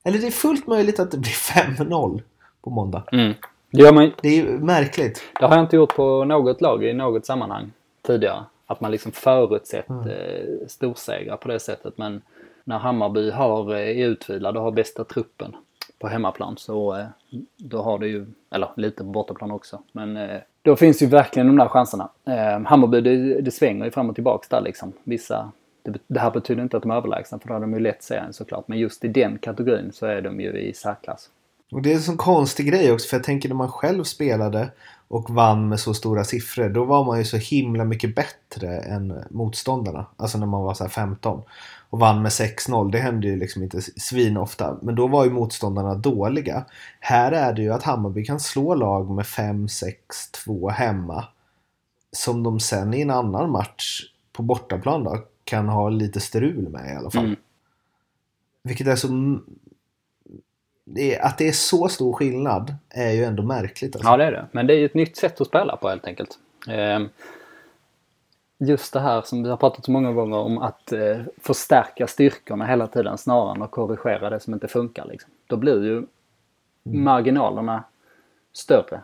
Eller 0.03 0.19
det 0.19 0.27
är 0.27 0.31
fullt 0.31 0.67
möjligt 0.67 0.99
att 0.99 1.12
det 1.12 1.17
blir 1.17 1.31
5-0 1.77 2.21
på 2.62 2.69
måndag. 2.69 3.03
Mm. 3.12 3.34
Det, 3.71 3.81
gör 3.81 3.93
man, 3.93 4.12
det 4.21 4.27
är 4.27 4.36
ju 4.36 4.60
märkligt. 4.60 5.23
Det 5.39 5.45
har 5.45 5.55
jag 5.55 5.63
inte 5.63 5.75
gjort 5.75 5.95
på 5.95 6.25
något 6.25 6.62
lag 6.62 6.84
i 6.84 6.93
något 6.93 7.25
sammanhang 7.25 7.71
tidigare. 8.01 8.43
Att 8.67 8.81
man 8.81 8.91
liksom 8.91 9.12
förutsett 9.12 9.89
mm. 9.89 10.08
eh, 10.08 10.67
storsegrar 10.67 11.38
på 11.38 11.47
det 11.47 11.60
sättet. 11.60 11.97
Men 11.97 12.21
när 12.63 12.79
Hammarby 12.79 13.31
har, 13.31 13.73
eh, 13.73 13.79
är 13.79 14.05
utvilade 14.08 14.60
och 14.60 14.65
har 14.65 14.71
bästa 14.71 15.03
truppen 15.03 15.55
på 15.99 16.08
hemmaplan 16.08 16.58
så 16.58 16.97
eh, 16.97 17.05
då 17.58 17.81
har 17.81 17.99
du 17.99 18.08
ju, 18.08 18.25
eller 18.51 18.69
lite 18.75 18.97
på 18.97 19.10
bortaplan 19.10 19.51
också. 19.51 19.81
Men 19.91 20.17
eh, 20.17 20.39
då 20.62 20.75
finns 20.75 21.01
ju 21.01 21.05
verkligen 21.05 21.47
de 21.47 21.58
där 21.58 21.67
chanserna. 21.67 22.10
Eh, 22.25 22.62
Hammarby 22.65 23.01
det, 23.01 23.41
det 23.41 23.51
svänger 23.51 23.86
ju 23.86 23.91
fram 23.91 24.10
och 24.10 24.15
tillbaks 24.15 24.47
där 24.47 24.62
liksom. 24.62 24.93
Vissa, 25.03 25.51
det, 25.84 25.99
det 26.08 26.19
här 26.19 26.31
betyder 26.31 26.63
inte 26.63 26.77
att 26.77 26.84
de 26.84 26.91
är 26.91 26.95
överlägsna 26.95 27.39
för 27.39 27.47
då 27.47 27.53
har 27.53 27.62
de 27.62 27.73
ju 27.73 27.79
lätt 27.79 28.03
serien 28.03 28.34
såklart. 28.34 28.67
Men 28.67 28.79
just 28.79 29.03
i 29.03 29.08
den 29.08 29.38
kategorin 29.38 29.91
så 29.93 30.05
är 30.05 30.21
de 30.21 30.39
ju 30.39 30.60
i 30.60 30.73
särklass. 30.73 31.29
Och 31.71 31.81
det 31.81 31.91
är 31.91 31.95
en 31.95 32.01
sån 32.01 32.17
konstig 32.17 32.67
grej 32.67 32.91
också 32.91 33.08
för 33.10 33.17
jag 33.17 33.23
tänker 33.23 33.49
när 33.49 33.55
man 33.55 33.71
själv 33.71 34.03
spelade 34.03 34.69
och 35.08 35.29
vann 35.29 35.69
med 35.69 35.79
så 35.79 35.93
stora 35.93 36.23
siffror 36.23 36.69
då 36.69 36.84
var 36.84 37.05
man 37.05 37.17
ju 37.17 37.25
så 37.25 37.38
himla 37.38 37.84
mycket 37.84 38.15
bättre 38.15 38.77
än 38.77 39.23
motståndarna. 39.29 40.05
Alltså 40.17 40.38
när 40.38 40.45
man 40.45 40.63
var 40.63 40.73
så 40.73 40.84
här 40.84 40.89
15 40.91 41.41
och 41.95 42.01
vann 42.01 42.21
med 42.21 42.29
6-0. 42.29 42.91
Det 42.91 42.97
hände 42.97 43.27
ju 43.27 43.36
liksom 43.36 43.63
inte 43.63 43.81
svin 43.81 44.38
ofta. 44.38 44.77
Men 44.81 44.95
då 44.95 45.08
var 45.08 45.25
ju 45.25 45.31
motståndarna 45.31 45.95
dåliga. 45.95 46.65
Här 46.99 47.31
är 47.31 47.53
det 47.53 47.62
ju 47.62 47.73
att 47.73 47.84
Hammarby 47.84 48.25
kan 48.25 48.39
slå 48.39 48.75
lag 48.75 49.10
med 49.10 49.25
5-6-2 49.25 50.69
hemma. 50.69 51.25
Som 52.12 52.43
de 52.43 52.60
sen 52.60 52.93
i 52.93 53.01
en 53.01 53.10
annan 53.10 53.51
match 53.51 54.01
på 54.34 54.43
bortaplan 54.43 55.03
då 55.03 55.17
kan 55.43 55.69
ha 55.69 55.89
lite 55.89 56.19
strul 56.19 56.69
med 56.69 56.93
i 56.93 56.95
alla 56.95 57.12
fall. 57.12 57.25
Mm. 57.25 57.39
Vilket 58.63 58.88
är 58.88 58.95
så... 58.95 59.08
Att 61.21 61.38
det 61.38 61.47
är 61.47 61.51
så 61.51 61.88
stor 61.88 62.13
skillnad 62.13 62.75
är 62.89 63.12
ju 63.12 63.23
ändå 63.23 63.43
märkligt. 63.43 63.95
Alltså. 63.95 64.10
Ja, 64.10 64.17
det 64.17 64.25
är 64.25 64.31
det. 64.31 64.47
Men 64.51 64.67
det 64.67 64.73
är 64.73 64.77
ju 64.77 64.86
ett 64.86 64.93
nytt 64.93 65.17
sätt 65.17 65.41
att 65.41 65.47
spela 65.47 65.77
på 65.77 65.89
helt 65.89 66.05
enkelt. 66.05 66.39
Ehm, 66.67 67.10
Just 68.58 68.94
det 68.94 69.00
här 69.00 69.22
som 69.22 69.44
vi 69.44 69.50
har 69.50 69.58
pratat 69.58 69.86
så 69.86 69.91
många 69.91 70.12
gånger 70.12 70.38
om 70.38 70.58
att 70.58 70.91
eh, 70.91 71.22
förstärka 71.41 72.08
styrkorna 72.08 72.65
hela 72.65 72.88
tiden 72.88 73.18
snarare 73.18 73.56
än 73.56 73.62
att 73.62 73.72
korrigera 73.72 74.30
det 74.30 74.39
som 74.39 74.54
inte 74.54 74.68
funkar. 74.68 75.06
Liksom. 75.06 75.32
Då 75.48 75.58
blir 75.58 75.84
ju 75.84 76.06
marginalerna 76.84 77.84
större. 78.54 79.02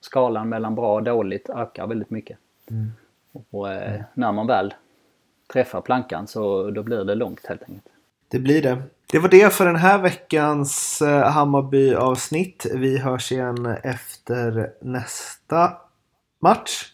Skalan 0.00 0.48
mellan 0.48 0.74
bra 0.74 0.94
och 0.94 1.02
dåligt 1.02 1.50
ökar 1.50 1.86
väldigt 1.86 2.10
mycket. 2.10 2.38
Och 3.50 3.72
eh, 3.72 4.02
när 4.14 4.32
man 4.32 4.46
väl 4.46 4.74
träffar 5.52 5.80
plankan 5.80 6.26
så 6.26 6.70
då 6.70 6.82
blir 6.82 7.04
det 7.04 7.14
långt 7.14 7.46
helt 7.46 7.62
enkelt. 7.62 7.88
Det 8.28 8.38
blir 8.38 8.62
det. 8.62 8.82
Det 9.12 9.18
var 9.18 9.28
det 9.28 9.52
för 9.52 9.66
den 9.66 9.76
här 9.76 9.98
veckans 9.98 11.02
eh, 11.02 11.30
Hammarby-avsnitt. 11.30 12.66
Vi 12.74 12.98
hörs 12.98 13.32
igen 13.32 13.66
efter 13.82 14.72
nästa 14.80 15.72
match. 16.38 16.92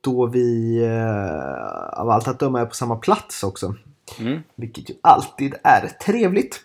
Då 0.00 0.26
vi 0.26 0.76
eh, 0.84 2.00
av 2.00 2.10
allt 2.10 2.28
att 2.28 2.38
döma 2.40 2.60
är 2.60 2.66
på 2.66 2.74
samma 2.74 2.96
plats 2.96 3.42
också. 3.42 3.74
Mm. 4.18 4.42
Vilket 4.54 4.90
ju 4.90 4.94
alltid 5.00 5.54
är 5.62 5.88
trevligt. 6.04 6.60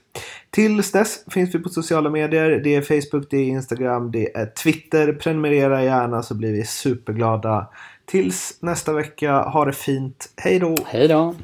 Tills 0.50 0.92
dess 0.92 1.24
finns 1.32 1.56
vi 1.56 1.60
på 1.60 1.70
sociala 1.70 2.10
medier. 2.10 2.62
Det 2.64 2.76
är 2.76 2.82
Facebook, 2.82 3.28
det 3.30 3.38
är 3.38 3.44
Instagram, 3.44 4.12
det 4.12 4.38
är 4.38 4.46
Twitter. 4.46 5.14
Prenumerera 5.14 5.84
gärna 5.84 6.24
så 6.24 6.36
blir 6.36 6.54
vi 6.54 6.66
superglada. 6.66 7.68
Tills 8.06 8.58
nästa 8.60 8.94
vecka, 8.94 9.42
ha 9.42 9.66
det 9.66 9.74
fint. 9.74 10.34
Hej 10.38 10.60
då! 10.60 10.76
Hej 10.86 11.08
då! 11.08 11.36